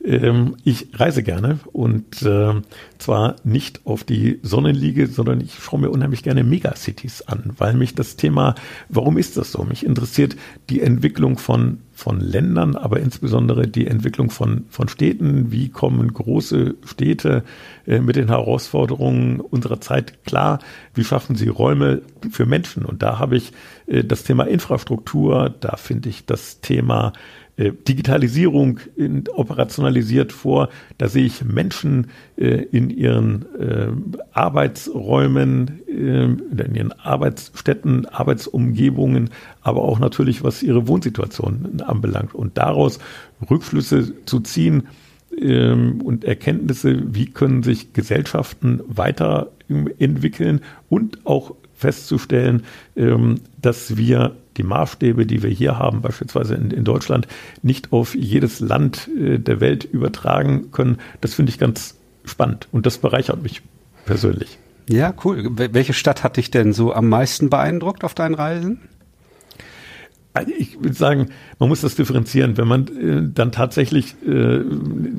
Ähm, 0.03 0.55
ich 0.63 0.87
reise 0.93 1.23
gerne 1.23 1.59
und 1.73 2.21
äh, 2.21 2.53
zwar 2.97 3.35
nicht 3.43 3.85
auf 3.85 4.05
die 4.05 4.39
Sonnenliege, 4.41 5.07
sondern 5.07 5.41
ich 5.41 5.55
schaue 5.55 5.81
mir 5.81 5.89
unheimlich 5.89 6.23
gerne 6.23 6.43
Megacities 6.43 7.23
an, 7.23 7.51
weil 7.57 7.73
mich 7.73 7.95
das 7.95 8.15
Thema, 8.15 8.55
warum 8.87 9.17
ist 9.17 9.35
das 9.35 9.51
so? 9.51 9.63
Mich 9.63 9.85
interessiert 9.85 10.37
die 10.69 10.81
Entwicklung 10.81 11.37
von 11.37 11.79
von 11.99 12.21
Ländern, 12.21 12.77
aber 12.77 13.01
insbesondere 13.01 13.67
die 13.67 13.85
Entwicklung 13.85 14.29
von, 14.29 14.63
von 14.69 14.87
Städten. 14.87 15.51
Wie 15.51 15.67
kommen 15.67 16.13
große 16.13 16.75
Städte 16.85 17.43
äh, 17.85 17.99
mit 17.99 18.15
den 18.15 18.29
Herausforderungen 18.29 19.41
unserer 19.41 19.81
Zeit 19.81 20.23
klar? 20.23 20.59
Wie 20.93 21.03
schaffen 21.03 21.35
sie 21.35 21.49
Räume 21.49 22.01
für 22.31 22.45
Menschen? 22.45 22.85
Und 22.85 23.03
da 23.03 23.19
habe 23.19 23.35
ich 23.35 23.51
das 24.04 24.23
Thema 24.23 24.43
Infrastruktur, 24.43 25.54
da 25.60 25.75
finde 25.75 26.10
ich 26.10 26.25
das 26.25 26.62
Thema 26.62 27.13
äh, 27.60 27.73
Digitalisierung 27.88 28.80
operationalisiert 29.36 30.32
vor. 30.32 30.69
Da 30.97 31.10
sehe 31.10 31.25
ich 31.25 31.43
Menschen 31.43 32.08
äh, 32.38 32.63
in 32.71 32.89
ihren 32.89 33.45
äh, 33.60 33.88
Arbeitsräumen, 34.32 35.82
äh, 35.88 36.23
in 36.23 36.75
ihren 36.75 36.93
Arbeitsstätten, 36.93 38.06
Arbeitsumgebungen, 38.06 39.30
aber 39.62 39.82
auch 39.82 39.99
natürlich, 39.99 40.41
was 40.41 40.63
ihre 40.63 40.88
Wohnsituation 40.88 41.82
anbelangt. 41.86 42.34
Und 42.34 42.58
daraus 42.58 42.99
Rückschlüsse 43.49 44.13
zu 44.25 44.39
ziehen 44.39 44.88
ähm, 45.38 46.02
und 46.02 46.23
Erkenntnisse, 46.23 47.13
wie 47.13 47.25
können 47.25 47.63
sich 47.63 47.91
Gesellschaften 47.91 48.80
weiterentwickeln 48.88 50.62
und 50.88 51.25
auch 51.25 51.56
festzustellen, 51.79 52.63
ähm, 52.95 53.41
dass 53.61 53.95
wir 53.95 54.35
die 54.57 54.63
Maßstäbe, 54.63 55.25
die 55.25 55.41
wir 55.41 55.49
hier 55.49 55.79
haben, 55.79 56.01
beispielsweise 56.01 56.55
in, 56.55 56.71
in 56.71 56.83
Deutschland, 56.83 57.27
nicht 57.63 57.93
auf 57.93 58.15
jedes 58.15 58.59
Land 58.59 59.09
äh, 59.17 59.39
der 59.39 59.61
Welt 59.61 59.85
übertragen 59.85 60.71
können. 60.71 60.97
Das 61.21 61.33
finde 61.33 61.51
ich 61.51 61.57
ganz 61.57 61.97
spannend 62.25 62.67
und 62.73 62.85
das 62.85 62.97
bereichert 62.97 63.41
mich 63.41 63.61
persönlich. 64.05 64.59
Ja, 64.89 65.13
cool. 65.23 65.51
Welche 65.55 65.93
Stadt 65.93 66.23
hat 66.23 66.37
dich 66.37 66.51
denn 66.51 66.73
so 66.73 66.93
am 66.93 67.07
meisten 67.07 67.49
beeindruckt 67.49 68.03
auf 68.03 68.13
deinen 68.13 68.33
Reisen? 68.33 68.81
Also 70.31 70.51
ich 70.55 70.75
würde 70.75 70.93
sagen, 70.93 71.29
man 71.57 71.69
muss 71.69 71.81
das 71.81 71.95
differenzieren. 71.95 72.55
Wenn 72.55 72.67
man 72.67 72.87
äh, 72.87 73.29
dann 73.33 73.51
tatsächlich, 73.51 74.15
äh, 74.25 74.61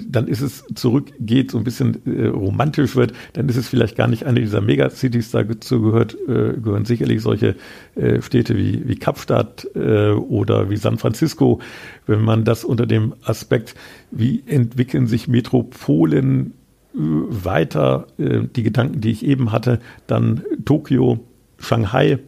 dann 0.09 0.29
ist 0.29 0.41
es 0.41 0.65
zurückgeht, 0.75 1.51
so 1.51 1.59
ein 1.59 1.65
bisschen 1.65 2.01
äh, 2.07 2.29
romantisch 2.29 2.95
wird, 2.95 3.13
dann 3.33 3.49
ist 3.49 3.57
es 3.57 3.69
vielleicht 3.69 3.97
gar 3.97 4.07
nicht 4.07 4.25
eine 4.25 4.41
dieser 4.41 4.61
Megacities. 4.61 5.33
Dazu 5.33 5.83
gehört, 5.83 6.15
äh, 6.29 6.55
gehören 6.61 6.85
sicherlich 6.85 7.23
solche 7.23 7.57
äh, 7.97 8.23
Städte 8.23 8.57
wie, 8.57 8.87
wie 8.87 8.95
Kapstadt 8.95 9.67
äh, 9.75 10.11
oder 10.11 10.71
wie 10.71 10.77
San 10.77 10.97
Francisco. 10.97 11.61
Wenn 12.07 12.23
man 12.23 12.45
das 12.45 12.65
unter 12.65 12.87
dem 12.87 13.15
Aspekt, 13.25 13.75
wie 14.13 14.45
entwickeln 14.47 15.09
sich 15.09 15.27
Metropolen 15.27 16.55
weiter, 16.93 18.09
die 18.19 18.65
Gedanken, 18.65 19.01
die 19.01 19.13
ich 19.13 19.25
eben 19.25 19.53
hatte, 19.53 19.79
dann 20.09 20.43
Tokio, 20.65 21.21
Shanghai, 21.59 22.19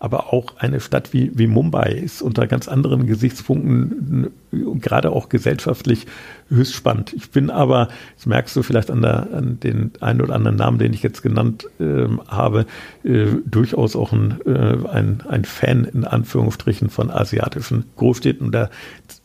aber 0.00 0.32
auch 0.32 0.56
eine 0.56 0.80
Stadt 0.80 1.12
wie, 1.12 1.30
wie 1.34 1.46
Mumbai 1.46 1.92
ist 1.92 2.22
unter 2.22 2.46
ganz 2.46 2.68
anderen 2.68 3.06
Gesichtspunkten, 3.06 4.30
gerade 4.80 5.10
auch 5.10 5.28
gesellschaftlich, 5.28 6.06
höchst 6.48 6.74
spannend. 6.74 7.12
Ich 7.12 7.30
bin 7.30 7.50
aber, 7.50 7.88
das 8.16 8.24
merkst 8.24 8.56
du 8.56 8.62
vielleicht 8.62 8.90
an, 8.90 9.02
der, 9.02 9.28
an 9.34 9.60
den 9.60 9.92
einen 10.00 10.22
oder 10.22 10.34
anderen 10.34 10.56
Namen, 10.56 10.78
den 10.78 10.94
ich 10.94 11.02
jetzt 11.02 11.22
genannt 11.22 11.68
äh, 11.78 12.06
habe, 12.28 12.64
äh, 13.04 13.26
durchaus 13.44 13.94
auch 13.94 14.12
ein, 14.12 14.40
äh, 14.46 14.88
ein, 14.88 15.22
ein 15.28 15.44
Fan 15.44 15.84
in 15.84 16.06
Anführungsstrichen 16.06 16.88
von 16.88 17.10
asiatischen 17.10 17.84
Großstädten. 17.96 18.52
Da 18.52 18.70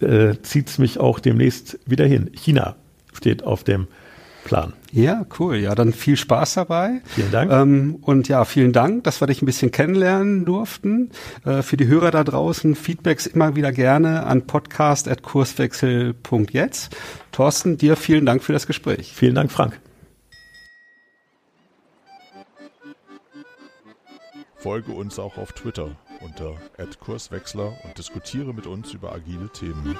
äh, 0.02 0.36
zieht 0.42 0.68
es 0.68 0.78
mich 0.78 1.00
auch 1.00 1.20
demnächst 1.20 1.80
wieder 1.86 2.06
hin. 2.06 2.32
China 2.34 2.76
steht 3.14 3.44
auf 3.44 3.64
dem 3.64 3.88
Plan. 4.46 4.72
Ja, 4.92 5.26
cool. 5.40 5.58
Ja, 5.58 5.76
dann 5.76 5.92
viel 5.92 6.16
Spaß 6.16 6.54
dabei. 6.54 7.02
Vielen 7.04 7.32
Dank. 7.32 7.52
Ähm, 7.52 7.98
und 8.02 8.30
ja, 8.30 8.46
vielen 8.46 8.72
Dank, 8.72 9.04
dass 9.04 9.22
wir 9.22 9.28
dich 9.28 9.42
ein 9.42 9.46
bisschen 9.46 9.72
kennenlernen 9.72 10.46
durften. 10.46 11.12
Äh, 11.44 11.62
für 11.64 11.76
die 11.76 11.88
Hörer 11.88 12.12
da 12.12 12.24
draußen, 12.24 12.76
Feedbacks 12.76 13.26
immer 13.26 13.58
wieder 13.58 13.74
gerne 13.74 14.26
an 14.26 14.48
podcast.kurswechsel.jetzt. 14.48 16.96
Thorsten, 17.34 17.78
dir 17.78 17.98
vielen 17.98 18.26
Dank 18.26 18.42
für 18.44 18.54
das 18.54 18.68
Gespräch. 18.68 19.12
Vielen 19.14 19.36
Dank, 19.36 19.52
Frank. 19.52 19.82
Folge 24.56 24.94
uns 24.94 25.20
auch 25.20 25.38
auf 25.38 25.52
Twitter 25.54 25.96
unter 26.22 26.56
@kurswechsler 27.00 27.74
und 27.84 27.98
diskutiere 27.98 28.54
mit 28.54 28.68
uns 28.68 28.94
über 28.94 29.12
agile 29.12 29.50
Themen. 29.50 29.98